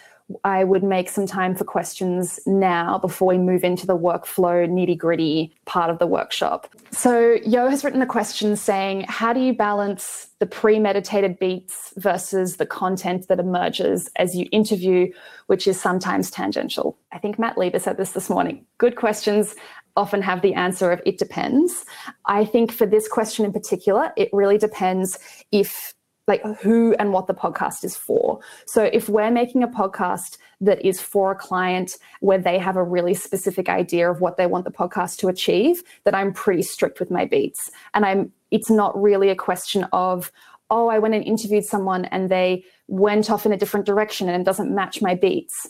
[0.44, 4.96] I would make some time for questions now before we move into the workflow nitty
[4.96, 6.68] gritty part of the workshop.
[6.90, 12.56] So, Yo has written a question saying, How do you balance the premeditated beats versus
[12.56, 15.12] the content that emerges as you interview,
[15.46, 16.98] which is sometimes tangential?
[17.12, 18.64] I think Matt Lieber said this this morning.
[18.78, 19.54] Good questions
[19.96, 21.84] often have the answer of it depends.
[22.26, 25.18] I think for this question in particular, it really depends
[25.52, 25.94] if
[26.26, 28.40] like who and what the podcast is for.
[28.66, 32.82] So if we're making a podcast that is for a client where they have a
[32.82, 37.00] really specific idea of what they want the podcast to achieve, that I'm pretty strict
[37.00, 37.70] with my beats.
[37.94, 40.32] And I'm it's not really a question of
[40.70, 44.40] oh, I went and interviewed someone and they went off in a different direction and
[44.40, 45.68] it doesn't match my beats.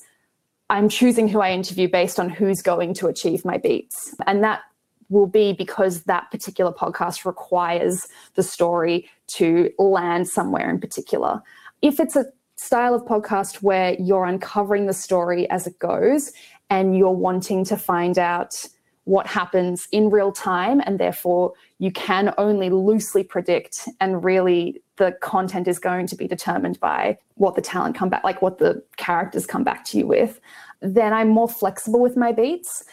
[0.68, 4.14] I'm choosing who I interview based on who's going to achieve my beats.
[4.26, 4.60] And that
[5.08, 11.43] will be because that particular podcast requires the story to land somewhere in particular.
[11.83, 16.33] If it's a style of podcast where you're uncovering the story as it goes
[16.69, 18.66] and you're wanting to find out
[19.05, 25.12] what happens in real time and therefore you can only loosely predict and really the
[25.23, 28.83] content is going to be determined by what the talent come back like what the
[28.99, 30.38] characters come back to you with
[30.83, 32.85] then i'm more flexible with my beats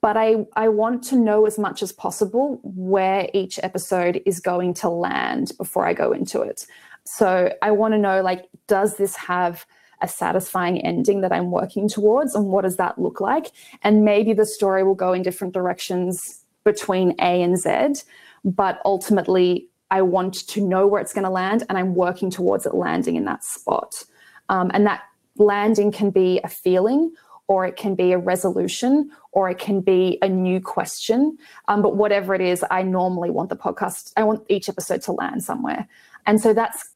[0.00, 4.74] but I, I want to know as much as possible where each episode is going
[4.74, 6.66] to land before I go into it.
[7.04, 9.66] So I want to know like, does this have
[10.02, 12.34] a satisfying ending that I'm working towards?
[12.34, 13.50] And what does that look like?
[13.82, 18.02] And maybe the story will go in different directions between A and Z,
[18.44, 22.66] but ultimately, I want to know where it's going to land and I'm working towards
[22.66, 24.02] it landing in that spot.
[24.48, 25.02] Um, and that
[25.36, 27.12] landing can be a feeling
[27.48, 31.38] or it can be a resolution or it can be a new question.
[31.68, 35.12] Um, but whatever it is, I normally want the podcast, I want each episode to
[35.12, 35.86] land somewhere.
[36.26, 36.90] And so that's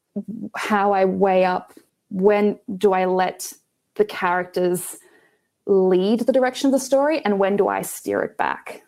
[0.56, 1.72] how I weigh up
[2.10, 3.52] when do I let
[3.94, 4.96] the characters
[5.66, 8.82] lead the direction of the story and when do I steer it back?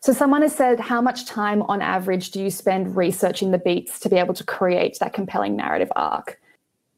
[0.00, 3.98] So, someone has said, How much time on average do you spend researching the beats
[4.00, 6.38] to be able to create that compelling narrative arc?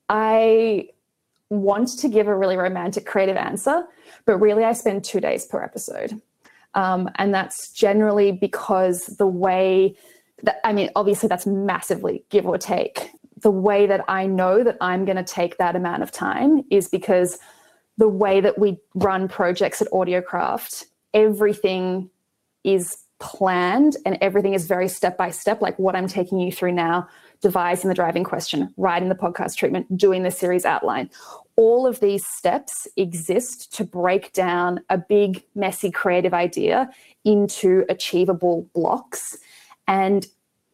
[0.09, 0.89] I
[1.51, 3.85] want to give a really romantic creative answer,
[4.25, 6.21] but really I spend two days per episode.
[6.75, 9.97] Um, and that's generally because the way
[10.43, 13.11] that, I mean, obviously that's massively give or take.
[13.41, 16.89] The way that I know that I'm going to take that amount of time is
[16.89, 17.39] because
[17.97, 20.85] the way that we run projects at Audiocraft,
[21.15, 22.11] everything
[22.65, 26.73] is planned and everything is very step by step, like what I'm taking you through
[26.73, 27.09] now,
[27.41, 31.11] devising the driving question, writing the podcast treatment, doing the series outline.
[31.57, 36.91] All of these steps exist to break down a big, messy, creative idea
[37.25, 39.39] into achievable blocks.
[39.87, 40.27] And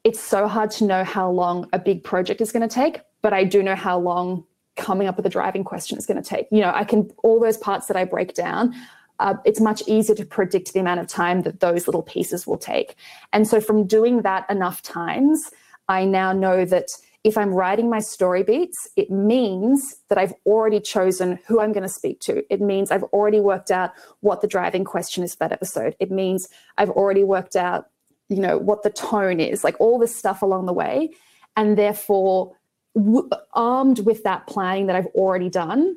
[0.04, 3.32] it's so hard to know how long a big project is going to take, but
[3.32, 4.44] I do know how long
[4.76, 6.46] coming up with a driving question is going to take.
[6.50, 8.74] You know, I can, all those parts that I break down,
[9.20, 12.58] uh, it's much easier to predict the amount of time that those little pieces will
[12.58, 12.96] take.
[13.32, 15.50] And so, from doing that enough times,
[15.88, 16.88] I now know that
[17.24, 21.82] if I'm writing my story beats, it means that I've already chosen who I'm going
[21.82, 22.44] to speak to.
[22.52, 25.96] It means I've already worked out what the driving question is for that episode.
[25.98, 27.86] It means I've already worked out,
[28.28, 31.10] you know, what the tone is, like all this stuff along the way.
[31.56, 32.54] And therefore,
[32.94, 35.96] w- armed with that planning that I've already done,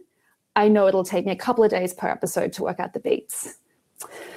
[0.55, 3.01] I know it'll take me a couple of days per episode to work out the
[3.01, 3.57] beats.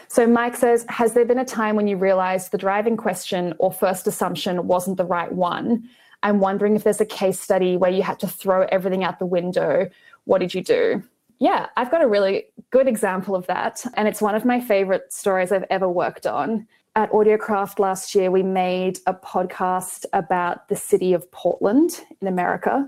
[0.08, 3.72] So Mike says, has there been a time when you realized the driving question or
[3.72, 5.88] first assumption wasn't the right one?
[6.22, 9.26] I'm wondering if there's a case study where you had to throw everything out the
[9.26, 9.88] window.
[10.24, 11.02] What did you do?
[11.38, 13.84] Yeah, I've got a really good example of that.
[13.94, 16.66] And it's one of my favorite stories I've ever worked on.
[16.96, 22.86] At Audiocraft last year, we made a podcast about the city of Portland in America.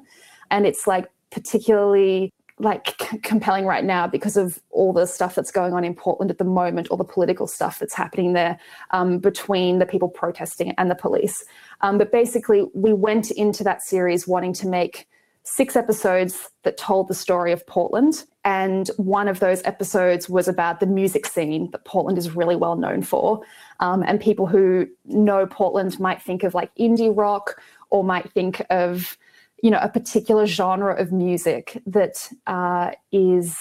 [0.50, 2.30] And it's like particularly
[2.62, 6.30] like c- compelling right now because of all the stuff that's going on in Portland
[6.30, 8.58] at the moment, all the political stuff that's happening there
[8.92, 11.44] um, between the people protesting and the police.
[11.80, 15.08] Um, but basically, we went into that series wanting to make
[15.44, 18.24] six episodes that told the story of Portland.
[18.44, 22.76] And one of those episodes was about the music scene that Portland is really well
[22.76, 23.40] known for.
[23.80, 28.64] Um, and people who know Portland might think of like indie rock or might think
[28.70, 29.16] of
[29.62, 33.56] you know a particular genre of music that uh, is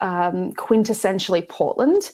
[0.00, 2.12] um, quintessentially Portland.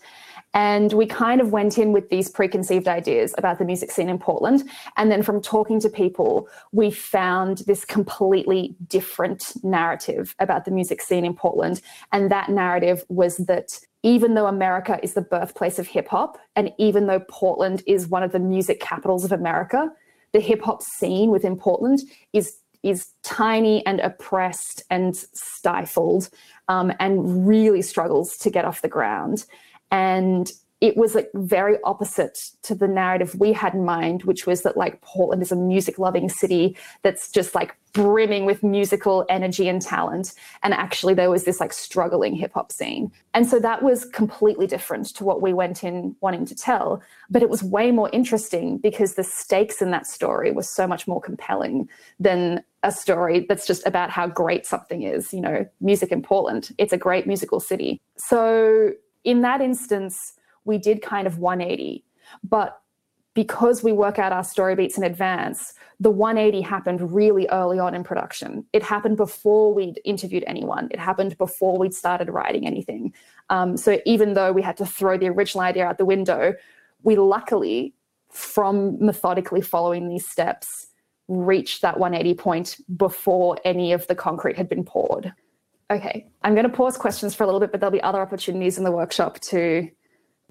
[0.54, 4.18] And we kind of went in with these preconceived ideas about the music scene in
[4.18, 4.68] Portland.
[4.98, 11.00] And then from talking to people, we found this completely different narrative about the music
[11.00, 11.80] scene in Portland.
[12.12, 16.70] And that narrative was that even though America is the birthplace of hip hop, and
[16.76, 19.90] even though Portland is one of the music capitals of America,
[20.32, 22.02] the hip hop scene within Portland
[22.32, 26.28] is is tiny and oppressed and stifled
[26.68, 29.44] um, and really struggles to get off the ground.
[29.90, 30.50] And
[30.82, 34.76] it was like very opposite to the narrative we had in mind, which was that
[34.76, 39.80] like Portland is a music loving city that's just like brimming with musical energy and
[39.80, 40.34] talent.
[40.64, 43.12] And actually, there was this like struggling hip hop scene.
[43.32, 47.00] And so that was completely different to what we went in wanting to tell.
[47.30, 51.06] But it was way more interesting because the stakes in that story were so much
[51.06, 55.32] more compelling than a story that's just about how great something is.
[55.32, 58.00] You know, music in Portland, it's a great musical city.
[58.16, 60.32] So in that instance,
[60.64, 62.04] we did kind of 180.
[62.42, 62.78] But
[63.34, 67.94] because we work out our story beats in advance, the 180 happened really early on
[67.94, 68.66] in production.
[68.72, 70.88] It happened before we'd interviewed anyone.
[70.90, 73.14] It happened before we'd started writing anything.
[73.48, 76.54] Um, so even though we had to throw the original idea out the window,
[77.02, 77.94] we luckily,
[78.30, 80.88] from methodically following these steps,
[81.28, 85.32] reached that 180 point before any of the concrete had been poured.
[85.90, 88.78] Okay, I'm going to pause questions for a little bit, but there'll be other opportunities
[88.78, 89.88] in the workshop to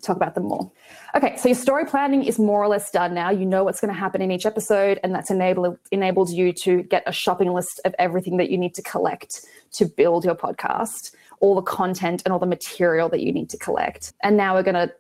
[0.02, 0.72] talk about them more.
[1.16, 3.30] Okay, so your story planning is more or less done now.
[3.30, 6.84] You know what's going to happen in each episode, and that's enabled enabled you to
[6.84, 11.16] get a shopping list of everything that you need to collect to build your podcast,
[11.40, 14.14] all the content and all the material that you need to collect.
[14.24, 14.94] And now we're going to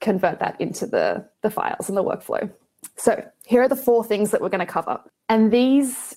[0.00, 2.50] convert that into the, the files and the workflow.
[2.96, 5.00] So here are the four things that we're going to cover.
[5.28, 6.16] And these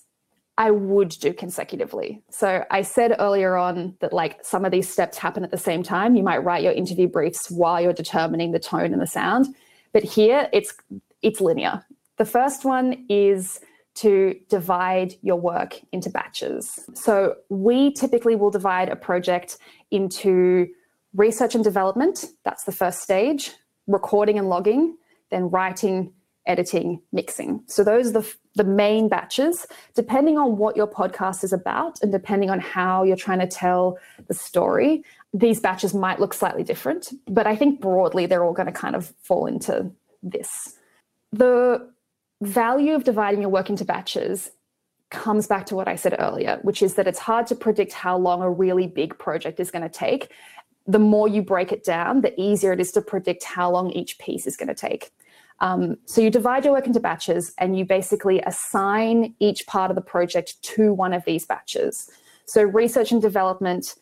[0.57, 2.21] I would do consecutively.
[2.29, 5.81] So I said earlier on that like some of these steps happen at the same
[5.81, 6.15] time.
[6.15, 9.47] You might write your interview briefs while you're determining the tone and the sound.
[9.93, 10.73] But here it's
[11.21, 11.83] it's linear.
[12.17, 13.59] The first one is
[13.95, 16.79] to divide your work into batches.
[16.93, 19.57] So we typically will divide a project
[19.91, 20.67] into
[21.15, 23.51] research and development, that's the first stage,
[23.87, 24.97] recording and logging,
[25.29, 26.11] then writing,
[26.45, 27.63] editing, mixing.
[27.67, 29.65] So those are the, the main batches.
[29.95, 33.97] Depending on what your podcast is about and depending on how you're trying to tell
[34.27, 37.13] the story, these batches might look slightly different.
[37.27, 39.91] But I think broadly, they're all going to kind of fall into
[40.21, 40.77] this.
[41.31, 41.89] The
[42.41, 44.51] value of dividing your work into batches
[45.09, 48.17] comes back to what I said earlier, which is that it's hard to predict how
[48.17, 50.31] long a really big project is going to take.
[50.87, 54.17] The more you break it down, the easier it is to predict how long each
[54.17, 55.11] piece is going to take.
[55.63, 59.95] Um, so you divide your work into batches and you basically assign each part of
[59.95, 62.11] the project to one of these batches.
[62.45, 63.95] So research and development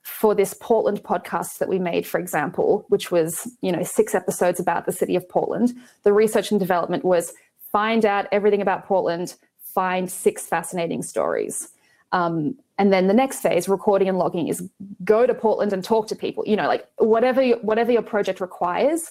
[0.00, 4.58] for this Portland podcast that we made, for example, which was, you know, six episodes
[4.58, 7.34] about the city of Portland, the research and development was
[7.70, 9.34] find out everything about Portland,
[9.74, 11.68] find six fascinating stories.
[12.12, 14.66] Um, and then the next phase, recording and logging, is
[15.04, 16.42] go to Portland and talk to people.
[16.46, 19.10] You know, like whatever whatever your project requires,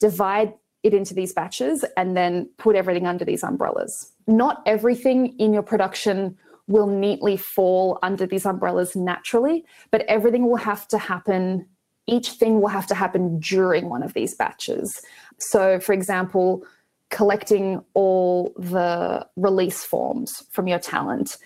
[0.00, 0.52] divide
[0.86, 4.12] it into these batches and then put everything under these umbrellas.
[4.26, 10.56] Not everything in your production will neatly fall under these umbrellas naturally, but everything will
[10.56, 11.66] have to happen.
[12.06, 15.02] Each thing will have to happen during one of these batches.
[15.38, 16.64] So, for example,
[17.10, 21.36] collecting all the release forms from your talent.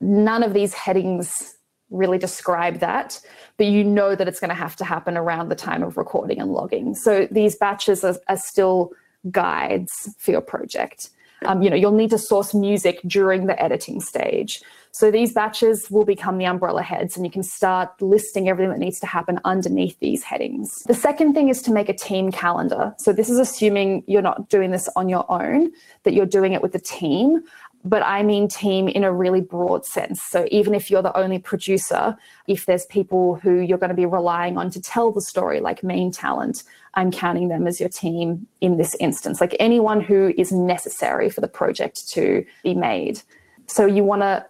[0.00, 1.56] None of these headings
[1.90, 3.20] really describe that,
[3.56, 6.40] but you know that it's going to have to happen around the time of recording
[6.40, 6.94] and logging.
[6.94, 8.92] So these batches are, are still
[9.30, 11.10] guides for your project.
[11.44, 14.62] Um, you know, you'll need to source music during the editing stage.
[14.90, 18.78] So these batches will become the umbrella heads, and you can start listing everything that
[18.78, 20.84] needs to happen underneath these headings.
[20.86, 22.94] The second thing is to make a team calendar.
[22.98, 25.70] So this is assuming you're not doing this on your own,
[26.04, 27.42] that you're doing it with a team.
[27.86, 30.20] But I mean team in a really broad sense.
[30.20, 32.16] So even if you're the only producer,
[32.48, 35.84] if there's people who you're going to be relying on to tell the story, like
[35.84, 36.64] main talent,
[36.94, 41.40] I'm counting them as your team in this instance, like anyone who is necessary for
[41.40, 43.22] the project to be made.
[43.68, 44.44] So you want to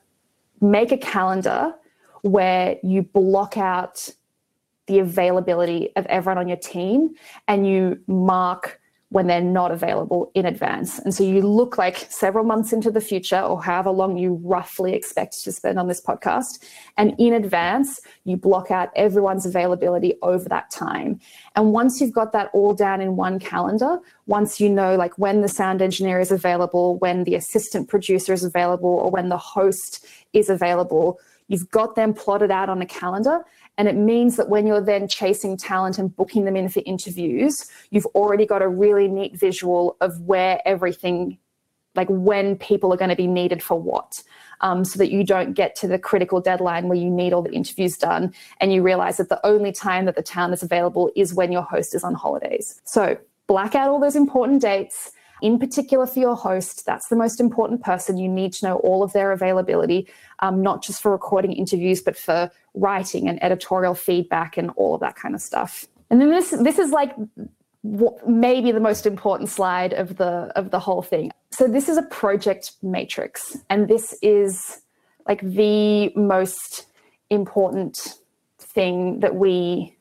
[0.62, 1.74] make a calendar
[2.22, 4.09] where you block out
[4.87, 7.14] the availability of everyone on your team
[7.49, 8.80] and you mark
[9.16, 10.98] when they're not available in advance.
[10.98, 14.92] And so you look like several months into the future or however long you roughly
[14.92, 16.62] expect to spend on this podcast.
[16.98, 21.18] And in advance, you block out everyone's availability over that time.
[21.54, 25.40] And once you've got that all down in one calendar, once you know like when
[25.40, 30.04] the sound engineer is available, when the assistant producer is available, or when the host
[30.34, 33.46] is available, you've got them plotted out on a calendar
[33.79, 37.55] and it means that when you're then chasing talent and booking them in for interviews,
[37.91, 41.39] you've already got a really neat visual of where everything,
[41.95, 44.22] like when people are going to be needed for what.
[44.62, 47.53] Um, so that you don't get to the critical deadline where you need all the
[47.53, 51.35] interviews done and you realize that the only time that the talent is available is
[51.35, 52.81] when your host is on holidays.
[52.85, 53.18] So
[53.49, 55.12] black out all those important dates
[55.43, 58.18] in particular for your host, that's the most important person.
[58.18, 60.09] You need to know all of their availability,
[60.41, 65.01] um, not just for recording interviews, but for writing and editorial feedback and all of
[65.01, 65.87] that kind of stuff.
[66.11, 67.14] And then this this is like
[68.26, 71.30] maybe the most important slide of the of the whole thing.
[71.51, 74.82] So this is a project matrix, and this is
[75.26, 76.87] like the most
[77.30, 78.18] important
[78.59, 79.97] thing that we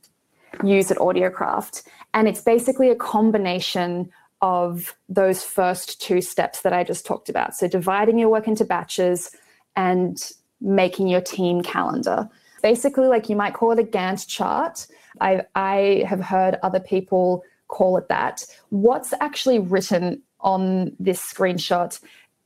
[0.63, 1.83] use at Audiocraft.
[2.13, 4.09] And it's basically a combination
[4.41, 7.55] of those first two steps that I just talked about.
[7.55, 9.31] So, dividing your work into batches
[9.75, 10.21] and
[10.61, 12.29] making your team calendar.
[12.61, 14.87] Basically, like you might call it a Gantt chart.
[15.21, 18.45] I, I have heard other people call it that.
[18.69, 21.99] What's actually written on this screenshot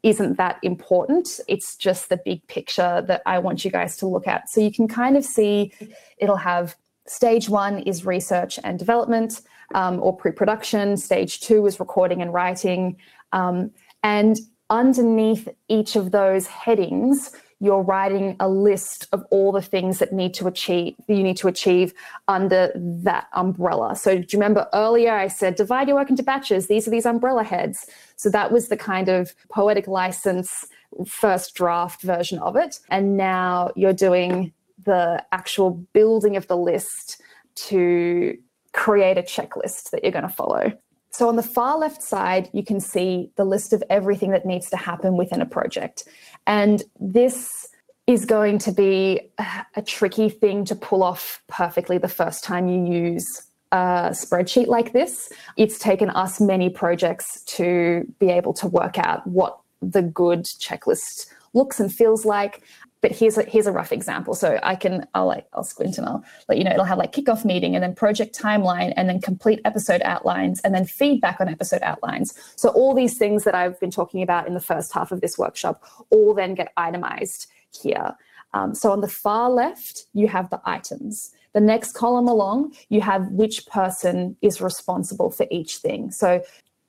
[0.04, 1.40] isn't that important.
[1.48, 4.50] It's just the big picture that I want you guys to look at.
[4.50, 5.74] So you can kind of see
[6.18, 6.76] it'll have
[7.06, 9.42] stage one is research and development
[9.76, 10.98] um, or pre production.
[10.98, 12.98] Stage two is recording and writing.
[13.32, 13.72] Um,
[14.04, 14.38] and
[14.70, 20.34] underneath each of those headings, you're writing a list of all the things that need
[20.34, 21.94] to achieve you need to achieve
[22.28, 23.96] under that umbrella.
[23.96, 26.68] So do you remember earlier I said divide your work into batches?
[26.68, 27.86] These are these umbrella heads.
[28.16, 30.66] So that was the kind of poetic license
[31.06, 32.80] first draft version of it.
[32.90, 34.54] And now you're doing
[34.86, 37.22] the actual building of the list
[37.56, 38.38] to
[38.74, 40.72] create a checklist that you're going to follow.
[41.12, 44.70] So on the far left side, you can see the list of everything that needs
[44.70, 46.08] to happen within a project.
[46.46, 47.68] And this
[48.06, 49.32] is going to be
[49.76, 54.94] a tricky thing to pull off perfectly the first time you use a spreadsheet like
[54.94, 60.46] this, it's taken us many projects to be able to work out what the good
[60.46, 62.64] checklist looks and feels like.
[63.02, 64.34] But here's a here's a rough example.
[64.34, 67.14] So I can I'll like I'll squint and I'll let you know it'll have like
[67.14, 71.48] kickoff meeting and then project timeline and then complete episode outlines and then feedback on
[71.48, 72.34] episode outlines.
[72.56, 75.38] So all these things that I've been talking about in the first half of this
[75.38, 78.16] workshop all then get itemized here.
[78.54, 81.32] Um, so on the far left, you have the items.
[81.54, 86.12] The next column along, you have which person is responsible for each thing.
[86.12, 86.42] So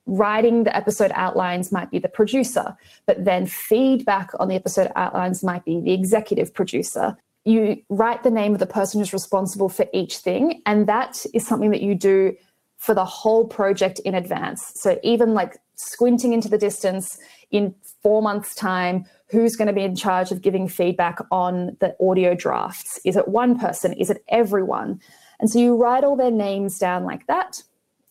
[0.05, 2.75] writing the episode outlines might be the producer,
[3.05, 7.15] but then feedback on the episode outlines might be the executive producer.
[7.45, 11.45] You write the name of the person who's responsible for each thing, and that is
[11.45, 12.35] something that you do
[12.77, 14.73] for the whole project in advance.
[14.75, 17.19] So even like squinting into the distance
[17.51, 21.95] in four months' time, who's going to be in charge of giving feedback on the
[22.01, 22.99] audio drafts?
[23.05, 23.93] Is it one person?
[23.93, 24.99] Is it everyone?
[25.39, 27.63] And so you write all their names down like that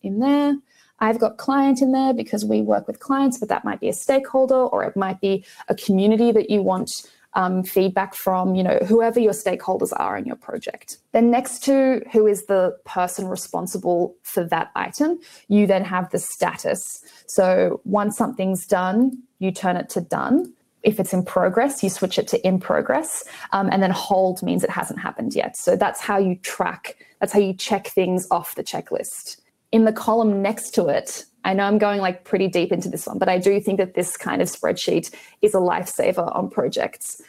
[0.02, 0.56] in there.
[1.00, 3.92] I've got client in there because we work with clients, but that might be a
[3.92, 8.78] stakeholder or it might be a community that you want um, feedback from, you know,
[8.86, 10.98] whoever your stakeholders are in your project.
[11.12, 16.18] Then next to who is the person responsible for that item, you then have the
[16.18, 17.04] status.
[17.26, 20.52] So once something's done, you turn it to done.
[20.82, 23.24] If it's in progress, you switch it to in progress.
[23.52, 25.56] Um, and then hold means it hasn't happened yet.
[25.56, 29.39] So that's how you track, that's how you check things off the checklist
[29.72, 33.06] in the column next to it, I know I'm going like pretty deep into this
[33.06, 37.22] one, but I do think that this kind of spreadsheet is a lifesaver on projects.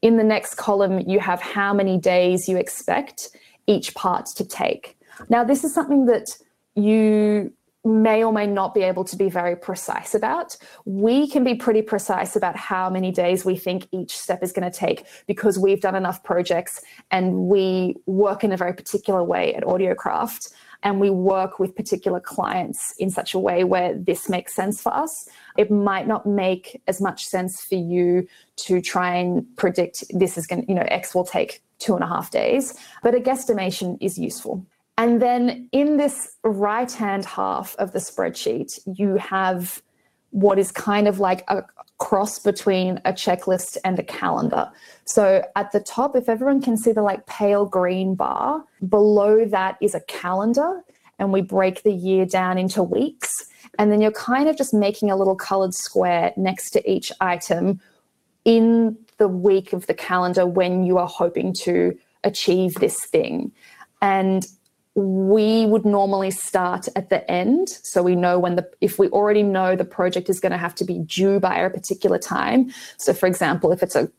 [0.00, 3.30] In the next column, you have how many days you expect
[3.66, 4.96] each part to take.
[5.28, 6.36] Now, this is something that
[6.74, 7.52] you
[7.84, 10.56] may or may not be able to be very precise about.
[10.84, 14.70] We can be pretty precise about how many days we think each step is going
[14.70, 19.54] to take because we've done enough projects and we work in a very particular way
[19.54, 20.52] at AudioCraft
[20.82, 24.92] and we work with particular clients in such a way where this makes sense for
[24.92, 25.28] us.
[25.56, 28.26] It might not make as much sense for you
[28.56, 32.04] to try and predict this is going to, you know, X will take two and
[32.04, 34.64] a half days, but a guesstimation is useful.
[34.98, 39.82] And then in this right hand half of the spreadsheet, you have
[40.32, 41.62] what is kind of like a
[41.98, 44.68] cross between a checklist and a calendar.
[45.04, 49.76] So at the top, if everyone can see the like pale green bar, below that
[49.80, 50.82] is a calendar,
[51.18, 53.30] and we break the year down into weeks.
[53.78, 57.80] And then you're kind of just making a little colored square next to each item
[58.44, 63.52] in the week of the calendar when you are hoping to achieve this thing.
[64.00, 64.44] And
[64.94, 67.68] we would normally start at the end.
[67.82, 70.74] So we know when the if we already know the project is going to have
[70.76, 72.72] to be due by a particular time.
[72.98, 74.10] So for example if it's a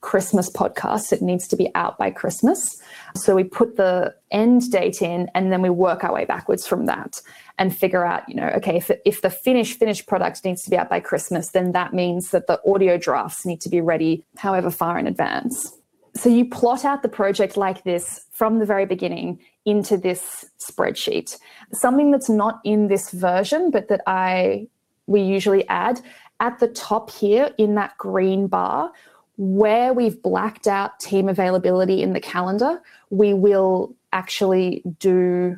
[0.00, 2.80] christmas podcast it needs to be out by christmas.
[3.16, 6.86] So we put the end date in and then we work our way backwards from
[6.86, 7.20] that
[7.58, 10.76] and figure out you know okay if, if the finished finished product needs to be
[10.76, 14.70] out by christmas then that means that the audio drafts need to be ready however
[14.70, 15.72] far in advance.
[16.14, 19.38] So you plot out the project like this from the very beginning
[19.68, 21.38] into this spreadsheet.
[21.72, 24.68] Something that's not in this version, but that I
[25.06, 26.00] we usually add
[26.40, 28.92] at the top here in that green bar,
[29.36, 35.56] where we've blacked out team availability in the calendar, we will actually do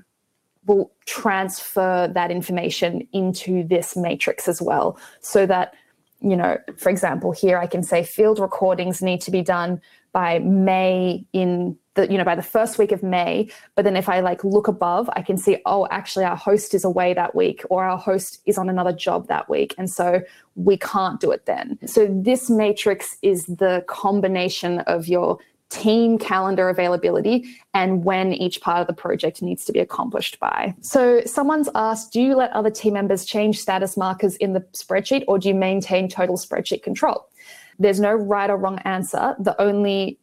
[0.67, 5.75] will transfer that information into this matrix as well so that
[6.21, 9.81] you know for example here i can say field recordings need to be done
[10.13, 13.49] by may in the you know by the first week of May.
[13.75, 16.85] But then if I like look above, I can see oh actually our host is
[16.85, 20.23] away that week or our host is on another job that week, and so
[20.55, 21.79] we can't do it then.
[21.87, 25.39] So this matrix is the combination of your
[25.71, 30.75] team calendar availability and when each part of the project needs to be accomplished by.
[30.81, 35.25] So someone's asked, do you let other team members change status markers in the spreadsheet
[35.29, 37.29] or do you maintain total spreadsheet control?
[37.81, 39.35] There's no right or wrong answer.
[39.41, 40.19] The only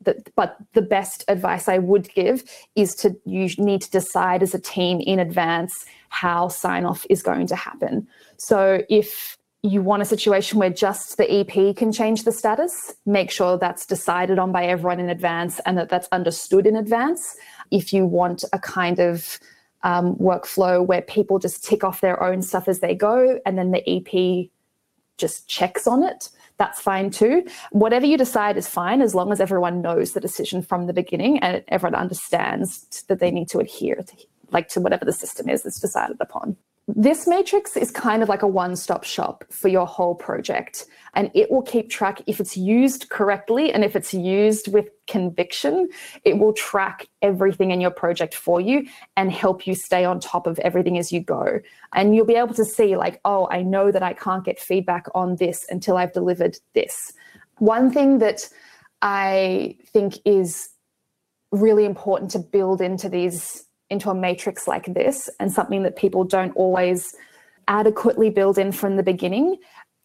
[0.00, 2.42] the, but the best advice I would give
[2.74, 7.22] is to you need to decide as a team in advance how sign off is
[7.22, 8.08] going to happen.
[8.36, 13.30] So if you want a situation where just the EP can change the status, make
[13.30, 17.36] sure that's decided on by everyone in advance and that that's understood in advance.
[17.70, 19.38] If you want a kind of
[19.84, 23.70] um, workflow where people just tick off their own stuff as they go and then
[23.70, 24.48] the EP
[25.16, 26.28] just checks on it,
[26.62, 27.44] that's fine too.
[27.72, 31.40] Whatever you decide is fine as long as everyone knows the decision from the beginning
[31.40, 34.16] and everyone understands that they need to adhere to
[34.52, 36.56] like to whatever the system is that's decided upon.
[36.88, 41.30] This matrix is kind of like a one stop shop for your whole project, and
[41.32, 45.88] it will keep track if it's used correctly and if it's used with conviction,
[46.24, 48.84] it will track everything in your project for you
[49.16, 51.60] and help you stay on top of everything as you go.
[51.92, 55.06] And you'll be able to see, like, oh, I know that I can't get feedback
[55.14, 57.12] on this until I've delivered this.
[57.58, 58.48] One thing that
[59.02, 60.68] I think is
[61.52, 66.24] really important to build into these into a matrix like this and something that people
[66.24, 67.14] don't always
[67.68, 69.56] adequately build in from the beginning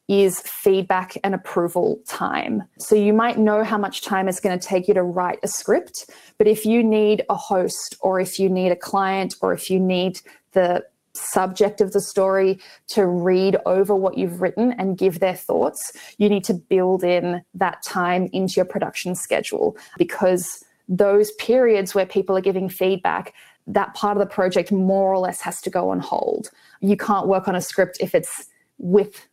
[0.08, 2.64] is feedback and approval time.
[2.80, 5.48] So you might know how much time it's going to take you to write a
[5.48, 9.70] script, but if you need a host or if you need a client or if
[9.70, 10.22] you need
[10.54, 15.92] the subject of the story to read over what you've written and give their thoughts,
[16.18, 22.06] you need to build in that time into your production schedule because those periods where
[22.06, 23.34] people are giving feedback,
[23.68, 26.50] that part of the project more or less has to go on hold.
[26.82, 28.46] You can't work on a script if it's
[28.78, 29.28] with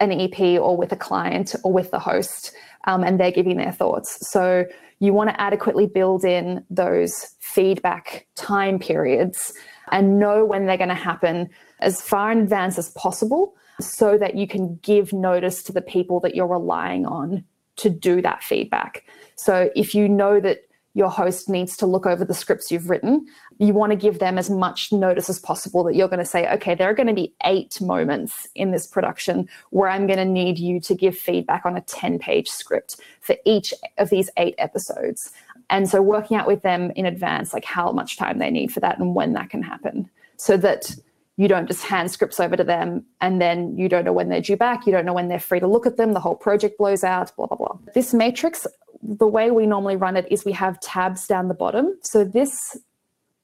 [0.00, 2.52] an EP or with a client or with the host
[2.84, 4.18] um, and they're giving their thoughts.
[4.28, 4.64] So
[4.98, 9.52] you want to adequately build in those feedback time periods
[9.90, 14.36] and know when they're going to happen as far in advance as possible so that
[14.36, 17.44] you can give notice to the people that you're relying on
[17.76, 19.04] to do that feedback.
[19.36, 20.60] So if you know that
[20.94, 23.26] your host needs to look over the scripts you've written,
[23.62, 26.50] you want to give them as much notice as possible that you're going to say,
[26.52, 30.24] okay, there are going to be eight moments in this production where I'm going to
[30.24, 34.54] need you to give feedback on a 10 page script for each of these eight
[34.58, 35.32] episodes.
[35.70, 38.80] And so working out with them in advance, like how much time they need for
[38.80, 40.94] that and when that can happen, so that
[41.36, 44.40] you don't just hand scripts over to them and then you don't know when they're
[44.40, 46.78] due back, you don't know when they're free to look at them, the whole project
[46.78, 47.78] blows out, blah, blah, blah.
[47.94, 48.66] This matrix
[49.02, 51.96] the way we normally run it is we have tabs down the bottom.
[52.02, 52.76] So this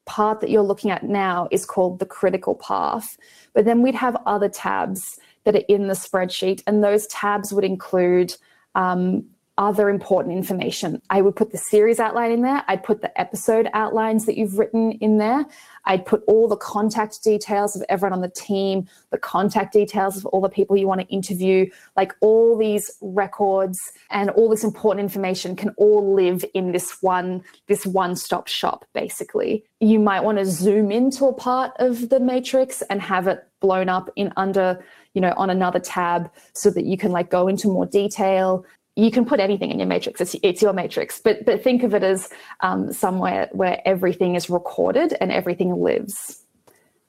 [0.09, 3.17] part that you're looking at now is called the critical path.
[3.55, 7.65] But then we'd have other tabs that are in the spreadsheet, and those tabs would
[7.65, 8.35] include
[8.75, 9.25] um,
[9.59, 11.03] other important information.
[11.11, 12.65] I would put the series outline in there.
[12.69, 15.45] I'd put the episode outlines that you've written in there.
[15.85, 20.27] I'd put all the contact details of everyone on the team, the contact details of
[20.27, 23.79] all the people you want to interview, like all these records
[24.11, 29.65] and all this important information can all live in this one this one-stop shop basically.
[29.81, 33.89] You might want to zoom into a part of the matrix and have it blown
[33.89, 34.85] up in under
[35.15, 38.65] you know on another tab so that you can like go into more detail
[38.99, 40.21] you can put anything in your matrix.
[40.21, 42.31] It's, it's your matrix, but but think of it as
[42.61, 46.43] um, somewhere where everything is recorded and everything lives.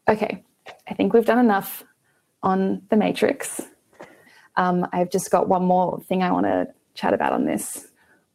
[0.08, 0.44] Okay,
[0.88, 1.84] I think we've done enough
[2.44, 3.60] on the matrix.
[4.56, 7.88] Um, I've just got one more thing I want to chat about on this,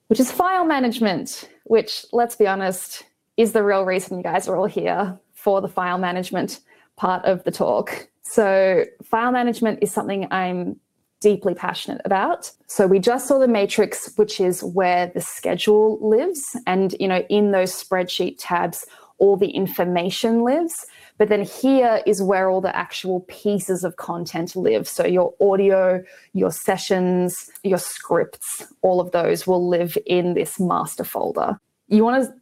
[0.09, 1.49] which is file management.
[1.63, 3.05] Which, let's be honest,
[3.37, 6.59] is the real reason you guys are all here for the file management
[6.97, 8.09] part of the talk.
[8.23, 10.81] So, file management is something I'm
[11.25, 12.53] deeply passionate about.
[12.67, 16.55] So we just saw the matrix, which is where the schedule lives.
[16.67, 18.85] And, you know, in those spreadsheet tabs,
[19.17, 20.85] all the information lives.
[21.17, 24.87] But then here is where all the actual pieces of content live.
[24.87, 26.05] So your audio,
[26.35, 31.59] your sessions, your scripts, all of those will live in this master folder.
[31.89, 32.35] You want to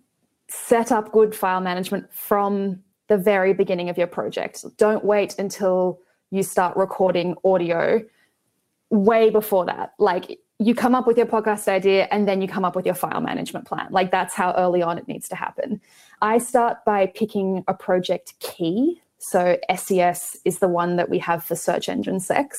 [0.49, 4.64] set up good file management from the very beginning of your project.
[4.76, 8.03] Don't wait until you start recording audio
[8.93, 9.95] way before that.
[9.99, 12.95] Like you come up with your podcast idea and then you come up with your
[12.95, 13.88] file management plan.
[13.90, 15.80] Like that's how early on it needs to happen.
[16.20, 19.01] I start by picking a project key.
[19.18, 22.59] So SES is the one that we have for search engine sex.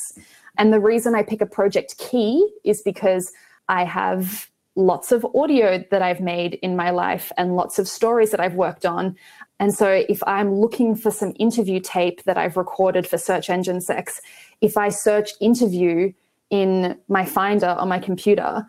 [0.57, 3.31] And the reason I pick a project key is because
[3.69, 8.31] I have lots of audio that I've made in my life and lots of stories
[8.31, 9.15] that I've worked on.
[9.59, 13.81] And so if I'm looking for some interview tape that I've recorded for search engine
[13.81, 14.19] sex,
[14.61, 16.11] if I search interview,
[16.53, 18.63] in my Finder on my computer,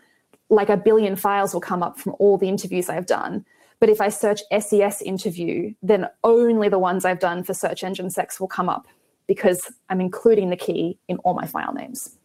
[0.49, 3.45] like a billion files will come up from all the interviews I've done.
[3.79, 8.09] But if I search SES interview, then only the ones I've done for search engine
[8.09, 8.87] sex will come up
[9.27, 12.17] because I'm including the key in all my file names.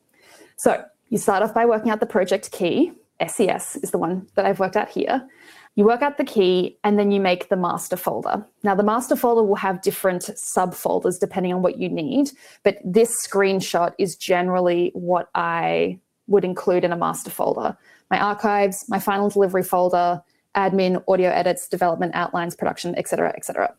[0.56, 2.94] So you start off by working out the project key.
[3.28, 5.28] SES is the one that I've worked out here.
[5.76, 8.46] You work out the key and then you make the master folder.
[8.64, 12.32] Now, the master folder will have different subfolders depending on what you need,
[12.64, 17.78] but this screenshot is generally what I would include in a master folder.
[18.12, 20.22] My archives, my final delivery folder,
[20.56, 23.74] admin, audio edits, development, outlines, production, etc., etc.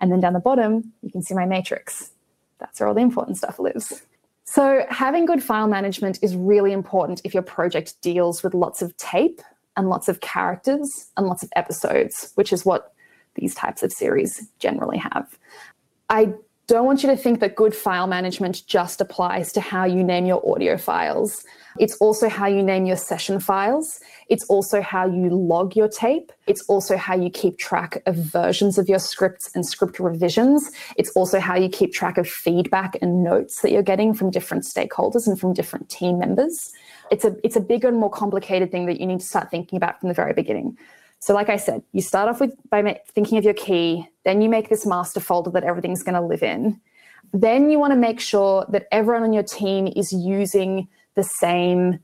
[0.00, 2.10] And then down the bottom, you can see my matrix.
[2.58, 4.02] That's where all the important stuff lives.
[4.44, 8.96] So, having good file management is really important if your project deals with lots of
[8.96, 9.40] tape
[9.76, 12.92] and lots of characters and lots of episodes, which is what
[13.34, 15.38] these types of series generally have.
[16.08, 16.34] I
[16.66, 20.24] don't want you to think that good file management just applies to how you name
[20.24, 21.44] your audio files.
[21.78, 24.00] It's also how you name your session files.
[24.28, 26.32] It's also how you log your tape.
[26.46, 30.70] It's also how you keep track of versions of your scripts and script revisions.
[30.96, 34.64] It's also how you keep track of feedback and notes that you're getting from different
[34.64, 36.72] stakeholders and from different team members.
[37.10, 39.76] It's a, it's a bigger and more complicated thing that you need to start thinking
[39.76, 40.76] about from the very beginning.
[41.18, 44.48] So, like I said, you start off with by thinking of your key, then you
[44.48, 46.80] make this master folder that everything's going to live in.
[47.32, 52.00] Then you want to make sure that everyone on your team is using the same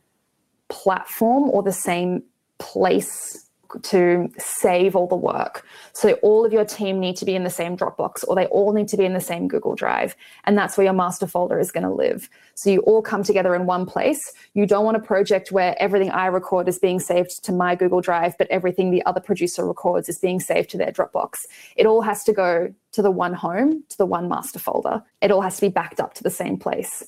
[0.68, 2.22] platform or the same
[2.58, 3.49] place
[3.82, 5.66] to save all the work.
[5.92, 8.72] So all of your team need to be in the same Dropbox or they all
[8.72, 10.16] need to be in the same Google Drive.
[10.44, 12.28] And that's where your master folder is going to live.
[12.54, 14.20] So you all come together in one place.
[14.54, 18.00] You don't want a project where everything I record is being saved to my Google
[18.00, 21.34] Drive, but everything the other producer records is being saved to their Dropbox.
[21.76, 25.02] It all has to go to the one home, to the one master folder.
[25.20, 27.04] It all has to be backed up to the same place.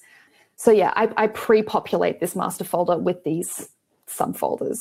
[0.56, 3.68] So yeah, I, I pre-populate this master folder with these
[4.06, 4.78] subfolders.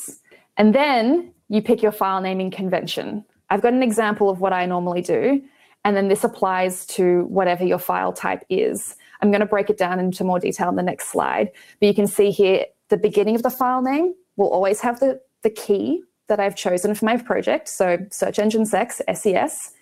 [0.56, 3.22] And then you pick your file naming convention.
[3.50, 5.42] I've got an example of what I normally do,
[5.84, 8.96] and then this applies to whatever your file type is.
[9.20, 11.94] I'm going to break it down into more detail in the next slide, but you
[11.94, 16.02] can see here the beginning of the file name will always have the, the key
[16.28, 17.68] that I've chosen for my project.
[17.68, 19.72] So search engine sex, SES.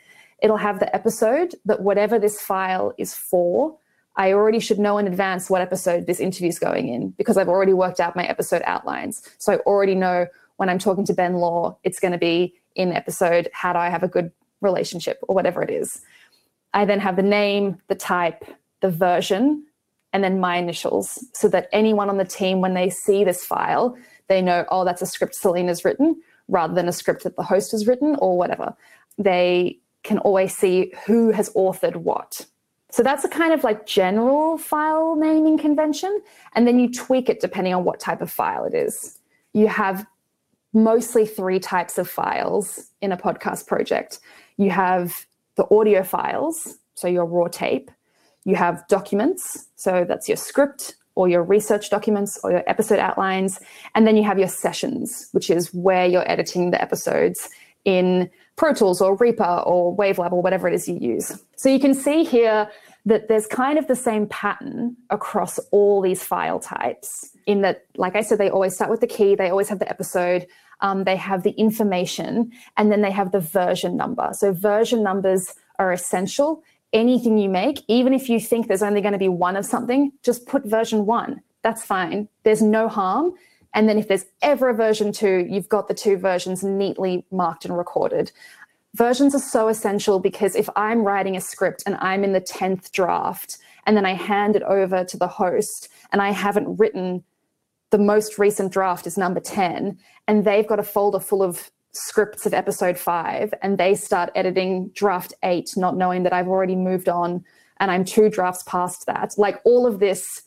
[0.42, 3.78] It'll have the episode that whatever this file is for,
[4.16, 7.48] I already should know in advance what episode this interview is going in because I've
[7.48, 9.22] already worked out my episode outlines.
[9.38, 10.26] So I already know
[10.60, 13.88] when I'm talking to Ben Law, it's going to be in episode How Do I
[13.88, 14.30] Have a Good
[14.60, 16.02] Relationship or whatever it is.
[16.74, 18.44] I then have the name, the type,
[18.80, 19.64] the version,
[20.12, 23.96] and then my initials so that anyone on the team, when they see this file,
[24.28, 27.70] they know, oh, that's a script Selena's written rather than a script that the host
[27.70, 28.76] has written or whatever.
[29.16, 32.44] They can always see who has authored what.
[32.90, 36.20] So that's a kind of like general file naming convention.
[36.54, 39.18] And then you tweak it depending on what type of file it is.
[39.54, 40.04] You have
[40.72, 44.20] mostly three types of files in a podcast project.
[44.56, 47.90] You have the audio files, so your raw tape.
[48.44, 53.60] You have documents, so that's your script or your research documents or your episode outlines.
[53.94, 57.48] And then you have your sessions, which is where you're editing the episodes
[57.84, 61.42] in Pro Tools or Reaper or Wavelab or whatever it is you use.
[61.56, 62.70] So you can see here
[63.06, 68.16] that there's kind of the same pattern across all these file types in that, like
[68.16, 70.46] I said, they always start with the key, they always have the episode,
[70.80, 74.30] um, they have the information, and then they have the version number.
[74.32, 76.62] So version numbers are essential.
[76.92, 80.12] Anything you make, even if you think there's only going to be one of something,
[80.22, 81.40] just put version one.
[81.62, 82.28] That's fine.
[82.42, 83.34] There's no harm.
[83.74, 87.64] And then if there's ever a version two, you've got the two versions neatly marked
[87.64, 88.32] and recorded.
[88.94, 92.90] Versions are so essential because if I'm writing a script and I'm in the 10th
[92.90, 97.22] draft and then I hand it over to the host and I haven't written
[97.90, 102.46] the most recent draft is number 10 and they've got a folder full of scripts
[102.46, 107.08] of episode 5 and they start editing draft 8 not knowing that I've already moved
[107.08, 107.44] on
[107.78, 109.34] and I'm two drafts past that.
[109.36, 110.42] Like all of this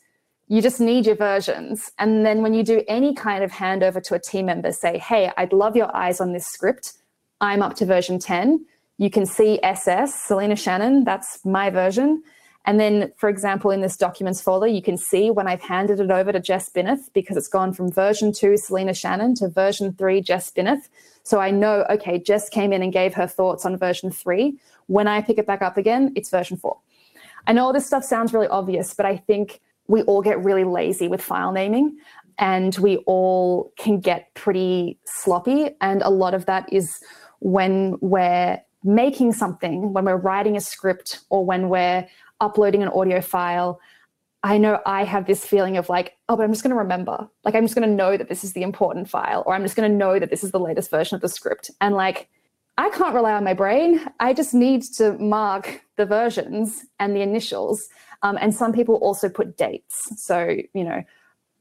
[0.46, 1.90] you just need your versions.
[1.98, 5.30] And then when you do any kind of handover to a team member say hey
[5.38, 6.94] I'd love your eyes on this script
[7.40, 8.64] I'm up to version 10.
[8.98, 12.22] You can see SS, Selena Shannon, that's my version.
[12.66, 16.10] And then, for example, in this documents folder, you can see when I've handed it
[16.10, 20.22] over to Jess Binneth because it's gone from version two, Selena Shannon, to version three,
[20.22, 20.88] Jess Binneth.
[21.24, 24.58] So I know, okay, Jess came in and gave her thoughts on version three.
[24.86, 26.78] When I pick it back up again, it's version four.
[27.46, 30.64] I know all this stuff sounds really obvious, but I think we all get really
[30.64, 31.98] lazy with file naming
[32.38, 35.70] and we all can get pretty sloppy.
[35.80, 36.98] And a lot of that is
[37.44, 42.08] when we're making something, when we're writing a script, or when we're
[42.40, 43.78] uploading an audio file,
[44.42, 47.28] I know I have this feeling of like, oh, but I'm just going to remember.
[47.44, 49.76] Like, I'm just going to know that this is the important file, or I'm just
[49.76, 51.70] going to know that this is the latest version of the script.
[51.82, 52.28] And like,
[52.78, 54.00] I can't rely on my brain.
[54.20, 57.88] I just need to mark the versions and the initials.
[58.22, 60.10] Um, and some people also put dates.
[60.16, 61.02] So, you know,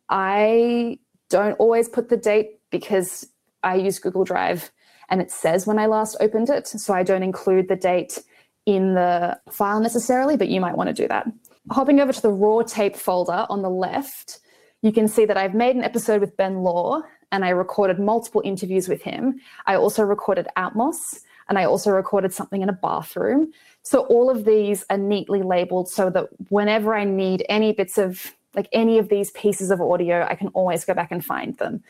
[0.07, 0.97] I
[1.29, 3.27] don't always put the date because
[3.63, 4.71] I use Google Drive
[5.09, 6.67] and it says when I last opened it.
[6.67, 8.19] So I don't include the date
[8.65, 11.27] in the file necessarily, but you might want to do that.
[11.71, 14.39] Hopping over to the raw tape folder on the left,
[14.81, 17.01] you can see that I've made an episode with Ben Law
[17.31, 19.39] and I recorded multiple interviews with him.
[19.65, 23.51] I also recorded Atmos and I also recorded something in a bathroom.
[23.81, 28.33] So all of these are neatly labeled so that whenever I need any bits of
[28.55, 31.83] like any of these pieces of audio, I can always go back and find them.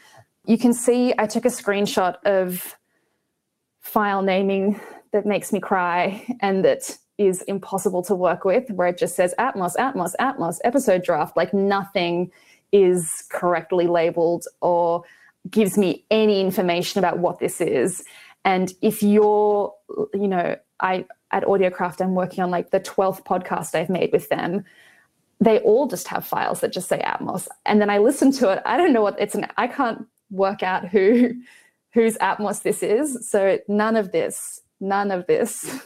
[0.46, 2.78] You can see I took a screenshot of
[3.84, 4.80] file naming
[5.12, 9.36] that makes me cry and that is impossible to work with, where it just says
[9.38, 11.38] Atmos, Atmos, Atmos, episode draft.
[11.38, 12.32] Like nothing
[12.72, 15.04] is correctly labeled or
[15.50, 18.04] gives me any information about what this is.
[18.46, 19.74] And if you're,
[20.14, 24.30] you know, I at Audiocraft, I'm working on like the 12th podcast I've made with
[24.30, 24.64] them.
[25.40, 27.48] They all just have files that just say Atmos.
[27.66, 28.62] And then I listen to it.
[28.66, 31.34] I don't know what it's an, I can't work out who
[31.94, 33.30] whose Atmos this is.
[33.30, 35.82] So none of this, none of this.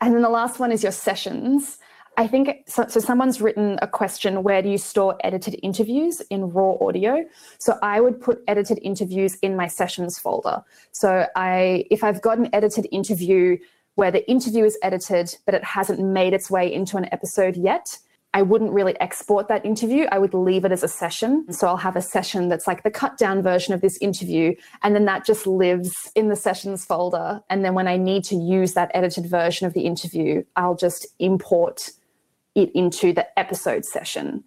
[0.00, 1.78] And then the last one is your sessions.
[2.16, 6.50] I think so, so, Someone's written a question where do you store edited interviews in
[6.50, 7.24] raw audio?
[7.58, 10.62] So I would put edited interviews in my sessions folder.
[10.90, 13.56] So I, if I've got an edited interview
[13.94, 17.98] where the interview is edited but it hasn't made its way into an episode yet,
[18.34, 20.06] I wouldn't really export that interview.
[20.10, 21.44] I would leave it as a session.
[21.48, 21.54] Mm.
[21.54, 24.54] So I'll have a session that's like the cut down version of this interview.
[24.82, 27.42] And then that just lives in the sessions folder.
[27.50, 31.06] And then when I need to use that edited version of the interview, I'll just
[31.18, 31.90] import
[32.54, 34.44] it into the episode session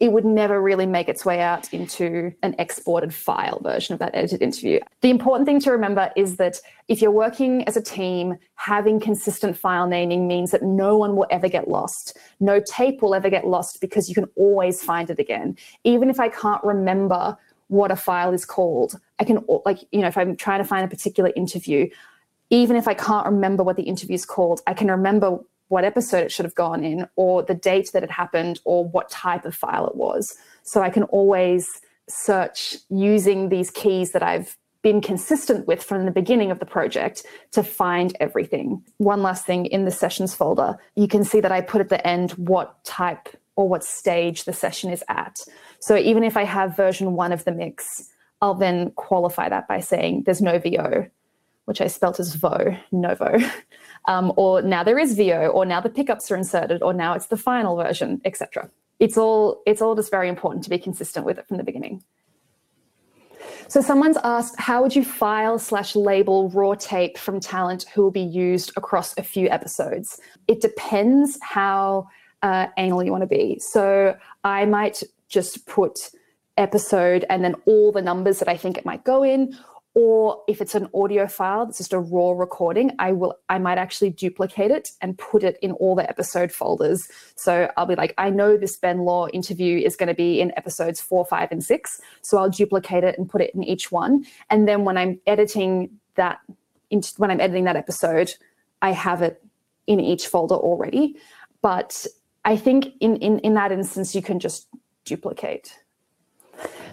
[0.00, 4.14] it would never really make its way out into an exported file version of that
[4.14, 4.78] edited interview.
[5.00, 9.56] The important thing to remember is that if you're working as a team, having consistent
[9.56, 12.16] file naming means that no one will ever get lost.
[12.38, 15.56] No tape will ever get lost because you can always find it again.
[15.82, 17.36] Even if I can't remember
[17.66, 20.84] what a file is called, I can, like, you know, if I'm trying to find
[20.84, 21.88] a particular interview,
[22.50, 26.24] even if I can't remember what the interview is called, I can remember what episode
[26.24, 29.54] it should have gone in, or the date that it happened, or what type of
[29.54, 30.36] file it was.
[30.62, 31.68] So I can always
[32.08, 37.26] search using these keys that I've been consistent with from the beginning of the project
[37.52, 38.82] to find everything.
[38.98, 42.06] One last thing in the sessions folder, you can see that I put at the
[42.06, 45.40] end what type or what stage the session is at.
[45.80, 48.08] So even if I have version one of the mix,
[48.40, 51.08] I'll then qualify that by saying there's no VO,
[51.68, 53.38] which I spelt as VO, Novo.
[54.06, 57.26] um, or now there is VO, or now the pickups are inserted, or now it's
[57.26, 58.70] the final version, etc.
[58.98, 62.02] It's all it's all just very important to be consistent with it from the beginning.
[63.68, 68.10] So someone's asked, how would you file slash label raw tape from talent who will
[68.10, 70.18] be used across a few episodes?
[70.46, 72.08] It depends how
[72.42, 73.58] uh, anal you want to be.
[73.58, 76.10] So I might just put
[76.56, 79.54] episode and then all the numbers that I think it might go in,
[79.98, 83.78] or if it's an audio file that's just a raw recording i will i might
[83.78, 87.08] actually duplicate it and put it in all the episode folders.
[87.34, 90.52] So i'll be like i know this ben law interview is going to be in
[90.56, 94.24] episodes four five and six so i'll duplicate it and put it in each one.
[94.50, 96.38] And then when i'm editing that
[97.16, 98.32] when i'm editing that episode
[98.82, 99.42] i have it
[99.88, 101.16] in each folder already.
[101.60, 102.06] But
[102.44, 104.68] i think in in, in that instance you can just
[105.04, 105.76] duplicate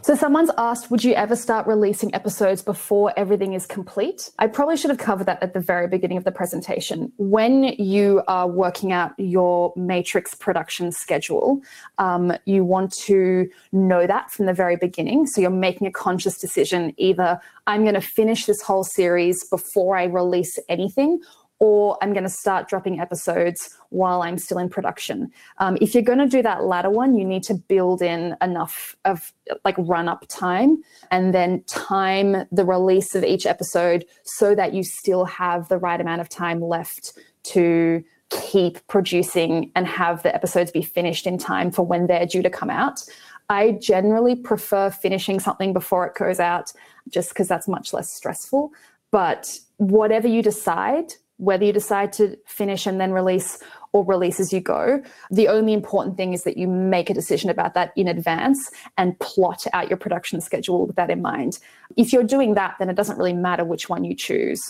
[0.06, 4.30] so someone's asked, would you ever start releasing episodes before everything is complete?
[4.38, 7.12] I probably should have covered that at the very beginning of the presentation.
[7.18, 11.60] When you are working out your matrix production schedule,
[11.98, 15.26] um, you want to know that from the very beginning.
[15.26, 19.98] So you're making a conscious decision either I'm going to finish this whole series before
[19.98, 21.20] I release anything,
[21.60, 25.32] or I'm going to start dropping episodes while I'm still in production.
[25.60, 28.96] Um, if you're going to do that latter one, you need to build in enough
[29.06, 29.32] of
[29.64, 34.84] like run up time and then time the release of each episode so that you
[34.84, 40.72] still have the right amount of time left to keep producing and have the episodes
[40.72, 43.02] be finished in time for when they're due to come out.
[43.50, 46.74] I generally prefer finishing something before it goes out
[47.10, 48.72] just because that's much less stressful.
[49.12, 53.60] But whatever you decide, whether you decide to finish and then release
[53.92, 55.02] or release as you go.
[55.32, 59.18] The only important thing is that you make a decision about that in advance and
[59.20, 61.60] plot out your production schedule with that in mind.
[61.96, 64.62] If you're doing that, then it doesn't really matter which one you choose.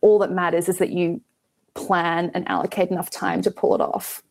[0.00, 1.20] All that matters is that you
[1.74, 4.22] plan and allocate enough time to pull it off.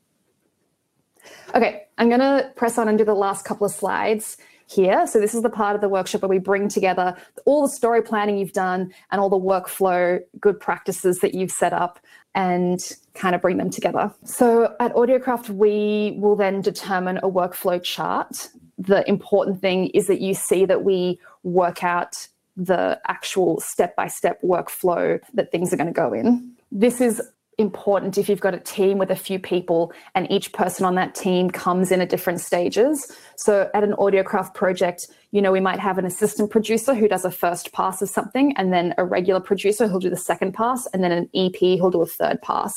[1.55, 4.37] Okay, I'm going to press on and do the last couple of slides
[4.71, 5.05] here.
[5.05, 7.15] So this is the part of the workshop where we bring together
[7.45, 11.73] all the story planning you've done and all the workflow good practices that you've set
[11.73, 11.99] up
[12.33, 12.79] and
[13.13, 14.11] kind of bring them together.
[14.23, 18.49] So at Audiocraft, we will then determine a workflow chart.
[18.77, 24.07] The important thing is that you see that we work out the actual step by
[24.07, 26.51] step workflow that things are going to go in.
[26.71, 27.21] This is
[27.57, 31.13] important if you've got a team with a few people and each person on that
[31.13, 33.11] team comes in at different stages.
[33.35, 37.25] So at an Audiocraft project, you know, we might have an assistant producer who does
[37.25, 40.87] a first pass of something, and then a regular producer who'll do the second pass,
[40.87, 42.73] and then an EP who'll do a third pass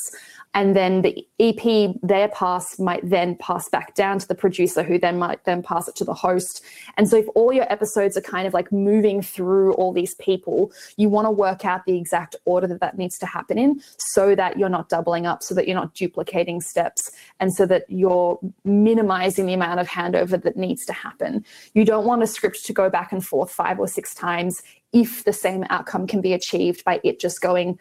[0.55, 4.97] and then the EP, their pass might then pass back down to the producer, who
[4.97, 6.63] then might then pass it to the host.
[6.95, 10.71] And so, if all your episodes are kind of like moving through all these people,
[10.95, 14.33] you want to work out the exact order that that needs to happen in, so
[14.33, 18.39] that you're not doubling up, so that you're not duplicating steps, and so that you're
[18.63, 21.43] minimizing the amount of handover that needs to happen.
[21.73, 25.25] You don't want a script to go back and forth five or six times if
[25.25, 27.77] the same outcome can be achieved by it just going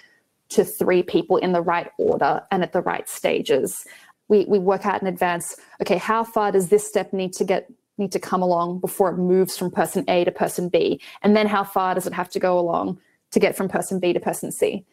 [0.50, 3.84] to three people in the right order and at the right stages.
[4.28, 7.70] We, we work out in advance, okay, how far does this step need to get
[7.96, 11.00] need to come along before it moves from person A to person B?
[11.22, 12.98] And then how far does it have to go along
[13.30, 14.84] to get from person B to person C?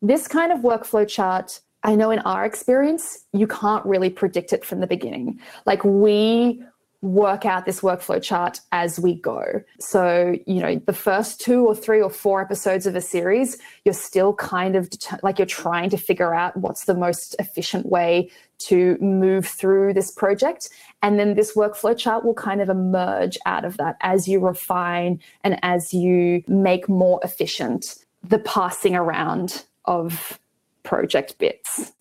[0.00, 4.64] This kind of workflow chart, I know in our experience, you can't really predict it
[4.64, 5.40] from the beginning.
[5.66, 6.62] Like we
[7.06, 9.62] work out this workflow chart as we go.
[9.78, 13.94] So, you know, the first two or three or four episodes of a series, you're
[13.94, 14.90] still kind of
[15.22, 20.10] like you're trying to figure out what's the most efficient way to move through this
[20.10, 20.68] project.
[21.02, 25.20] And then this workflow chart will kind of emerge out of that as you refine
[25.44, 30.40] and as you make more efficient the passing around of
[30.82, 31.92] project bits.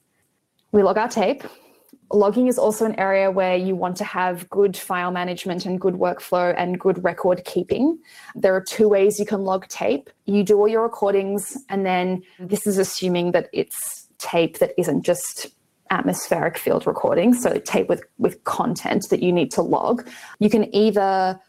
[0.71, 1.43] We log our tape
[2.11, 5.95] Logging is also an area where you want to have good file management and good
[5.95, 7.97] workflow and good record keeping.
[8.35, 10.09] There are two ways you can log tape.
[10.25, 15.03] You do all your recordings, and then this is assuming that it's tape that isn't
[15.03, 15.47] just
[15.89, 20.07] atmospheric field recordings, so tape with, with content that you need to log.
[20.39, 21.39] You can either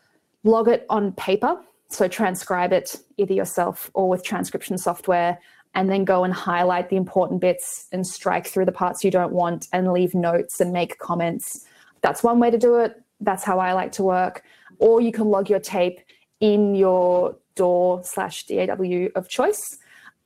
[0.44, 5.38] log it on paper, so transcribe it either yourself or with transcription software
[5.76, 9.32] and then go and highlight the important bits and strike through the parts you don't
[9.32, 11.66] want and leave notes and make comments.
[12.00, 13.00] That's one way to do it.
[13.20, 14.42] That's how I like to work.
[14.78, 16.00] Or you can log your tape
[16.40, 19.78] in your DAW slash DAW of choice.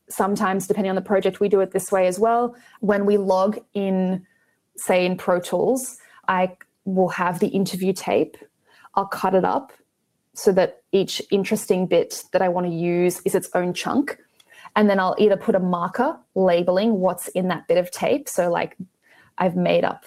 [0.08, 2.54] Sometimes, depending on the project, we do it this way as well.
[2.78, 4.24] When we log in,
[4.76, 5.98] say in Pro Tools,
[6.28, 8.36] I will have the interview tape.
[8.94, 9.72] I'll cut it up
[10.34, 14.16] so that each interesting bit that I want to use is its own chunk.
[14.76, 18.28] And then I'll either put a marker labeling what's in that bit of tape.
[18.28, 18.76] So, like,
[19.38, 20.04] I've made up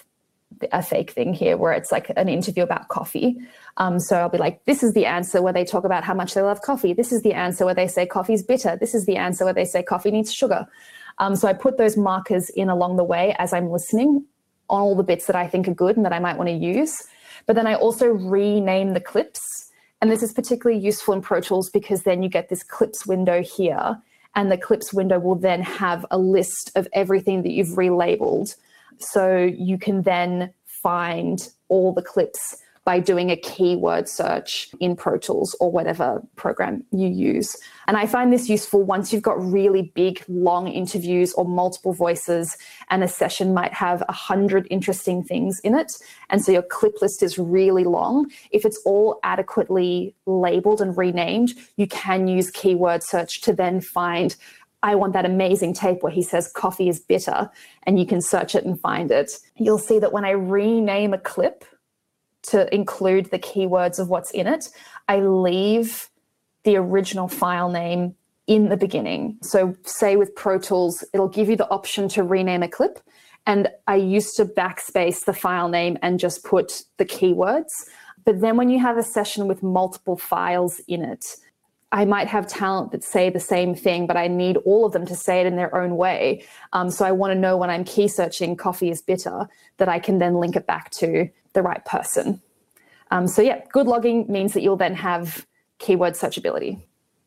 [0.72, 3.36] a fake thing here where it's like an interview about coffee.
[3.76, 6.34] Um, so I'll be like, this is the answer where they talk about how much
[6.34, 6.92] they love coffee.
[6.92, 8.76] This is the answer where they say coffee's bitter.
[8.78, 10.66] This is the answer where they say coffee needs sugar.
[11.18, 14.24] Um, so I put those markers in along the way as I'm listening
[14.68, 16.54] on all the bits that I think are good and that I might want to
[16.54, 17.02] use.
[17.46, 19.70] But then I also rename the clips.
[20.00, 23.42] And this is particularly useful in Pro Tools because then you get this clips window
[23.42, 24.00] here
[24.34, 28.54] and the clips window will then have a list of everything that you've relabeled.
[28.98, 35.16] So you can then find all the clips by doing a keyword search in Pro
[35.16, 37.56] Tools or whatever program you use.
[37.86, 42.56] And I find this useful once you've got really big, long interviews or multiple voices,
[42.90, 45.92] and a session might have a hundred interesting things in it.
[46.28, 48.30] And so your clip list is really long.
[48.50, 54.36] If it's all adequately labeled and renamed, you can use keyword search to then find
[54.82, 57.50] I want that amazing tape where he says coffee is bitter,
[57.84, 59.32] and you can search it and find it.
[59.56, 61.64] You'll see that when I rename a clip,
[62.44, 64.68] to include the keywords of what's in it,
[65.08, 66.08] I leave
[66.64, 68.14] the original file name
[68.46, 69.38] in the beginning.
[69.42, 73.00] So, say with Pro Tools, it'll give you the option to rename a clip.
[73.46, 77.72] And I used to backspace the file name and just put the keywords.
[78.24, 81.36] But then when you have a session with multiple files in it,
[81.92, 85.06] I might have talent that say the same thing, but I need all of them
[85.06, 86.44] to say it in their own way.
[86.72, 90.00] Um, so I want to know when I'm key searching coffee is bitter that I
[90.00, 92.42] can then link it back to the right person.
[93.10, 95.46] Um, so yeah, good logging means that you'll then have
[95.78, 96.82] keyword searchability.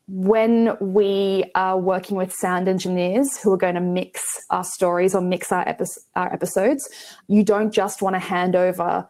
[0.09, 5.21] When we are working with sound engineers who are going to mix our stories or
[5.21, 6.88] mix our, epi- our episodes,
[7.28, 9.07] you don't just want to hand over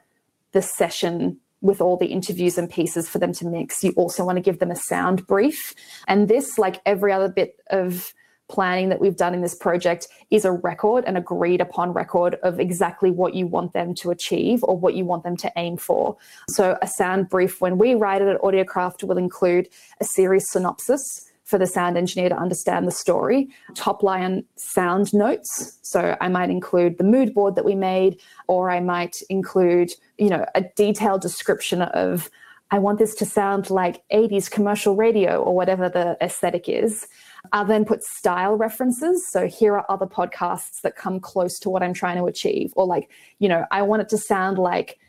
[0.53, 3.83] the session with all the interviews and pieces for them to mix.
[3.83, 5.73] You also want to give them a sound brief.
[6.07, 8.13] And this, like every other bit of
[8.49, 12.59] planning that we've done in this project is a record, an agreed upon record of
[12.59, 16.17] exactly what you want them to achieve or what you want them to aim for.
[16.49, 19.69] So, a sound brief, when we write it at Audiocraft, will include
[19.99, 25.79] a series synopsis for the sound engineer to understand the story, top line sound notes.
[25.81, 30.29] So I might include the mood board that we made, or I might include, you
[30.29, 32.29] know, a detailed description of
[32.69, 37.07] I want this to sound like 80s commercial radio or whatever the aesthetic is.
[37.51, 39.27] I'll then put style references.
[39.27, 42.73] So here are other podcasts that come close to what I'm trying to achieve.
[42.75, 43.09] Or like,
[43.39, 44.99] you know, I want it to sound like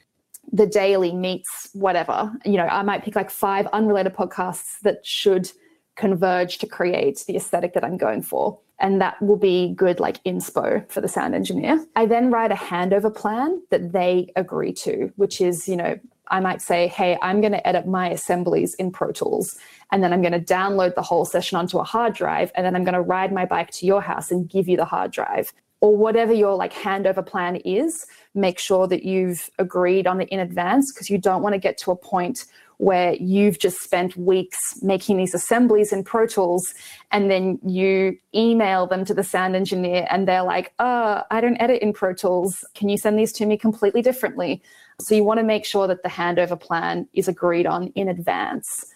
[0.52, 2.32] the daily meets whatever.
[2.44, 5.50] You know, I might pick like five unrelated podcasts that should
[5.96, 8.58] converge to create the aesthetic that I'm going for.
[8.80, 11.84] And that will be good, like inspo for the sound engineer.
[11.96, 15.98] I then write a handover plan that they agree to, which is, you know,
[16.30, 19.56] I might say, hey, I'm going to edit my assemblies in Pro Tools,
[19.92, 22.76] and then I'm going to download the whole session onto a hard drive, and then
[22.76, 25.52] I'm going to ride my bike to your house and give you the hard drive
[25.80, 28.04] or whatever your like handover plan is,
[28.34, 31.78] make sure that you've agreed on it in advance because you don't want to get
[31.78, 32.44] to a point
[32.78, 36.74] where you've just spent weeks making these assemblies in Pro Tools
[37.10, 41.60] and then you email them to the sound engineer and they're like, oh, I don't
[41.60, 42.64] edit in Pro Tools.
[42.74, 44.62] Can you send these to me completely differently?
[45.00, 48.86] So you want to make sure that the handover plan is agreed on in advance.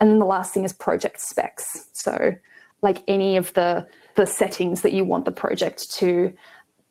[0.00, 1.86] And then the last thing is project specs.
[1.92, 2.34] So
[2.82, 3.86] like any of the
[4.16, 6.32] the settings that you want the project to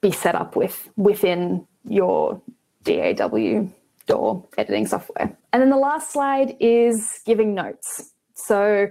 [0.02, 2.42] be set up with within your
[2.84, 3.68] DAW
[4.08, 5.38] DAW editing software.
[5.54, 8.12] And then the last slide is giving notes.
[8.34, 8.90] So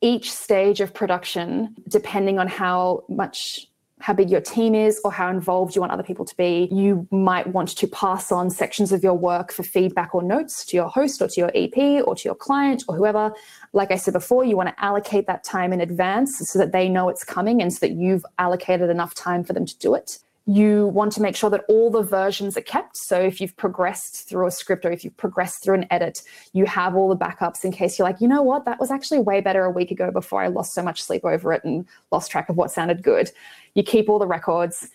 [0.00, 3.66] each stage of production, depending on how much
[4.04, 6.68] how big your team is or how involved you want other people to be.
[6.70, 10.76] You might want to pass on sections of your work for feedback or notes to
[10.76, 13.32] your host or to your EP or to your client or whoever.
[13.72, 16.86] Like I said before, you want to allocate that time in advance so that they
[16.86, 20.18] know it's coming and so that you've allocated enough time for them to do it
[20.46, 22.96] you want to make sure that all the versions are kept.
[22.96, 26.22] So if you've progressed through a script or if you've progressed through an edit,
[26.52, 29.20] you have all the backups in case you're like, you know what, that was actually
[29.20, 32.30] way better a week ago before I lost so much sleep over it and lost
[32.30, 33.30] track of what sounded good.
[33.74, 34.90] You keep all the records.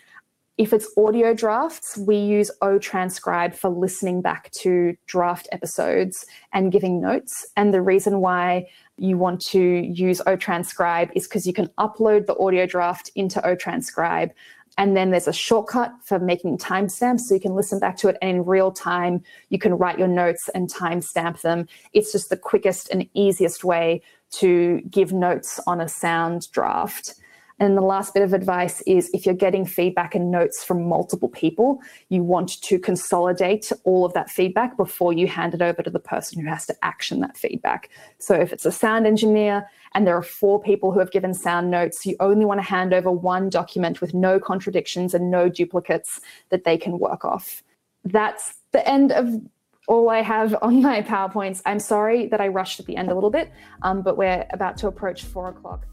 [0.59, 7.01] If it's audio drafts, we use OTranscribe for listening back to draft episodes and giving
[7.01, 7.47] notes.
[7.55, 12.37] And the reason why you want to use OTranscribe is because you can upload the
[12.37, 14.31] audio draft into OTranscribe
[14.79, 18.17] and then there's a shortcut for making timestamps so you can listen back to it
[18.21, 21.67] and in real time you can write your notes and timestamp them.
[21.91, 24.01] It's just the quickest and easiest way
[24.31, 27.15] to give notes on a sound draft.
[27.59, 31.27] And the last bit of advice is if you're getting feedback and notes from multiple
[31.27, 35.89] people, you want to consolidate all of that feedback before you hand it over to
[35.89, 37.89] the person who has to action that feedback.
[38.17, 41.69] So if it's a sound engineer and there are four people who have given sound
[41.69, 46.21] notes, you only want to hand over one document with no contradictions and no duplicates
[46.49, 47.61] that they can work off.
[48.05, 49.41] That's the end of
[49.89, 51.61] all I have on my PowerPoints.
[51.65, 53.51] I'm sorry that I rushed at the end a little bit,
[53.81, 55.85] um, but we're about to approach four o'clock.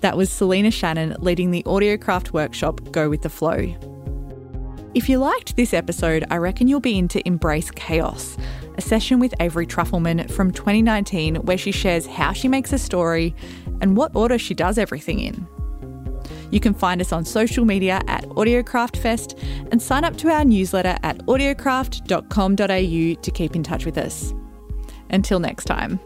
[0.00, 3.74] That was Selena Shannon leading the Audiocraft workshop Go with the Flow.
[4.94, 8.36] If you liked this episode, I reckon you'll be into Embrace Chaos,
[8.76, 13.34] a session with Avery Trufelman from 2019 where she shares how she makes a story
[13.80, 15.48] and what order she does everything in.
[16.52, 20.96] You can find us on social media at AudiocraftFest and sign up to our newsletter
[21.02, 24.32] at audiocraft.com.au to keep in touch with us.
[25.10, 25.98] Until next time.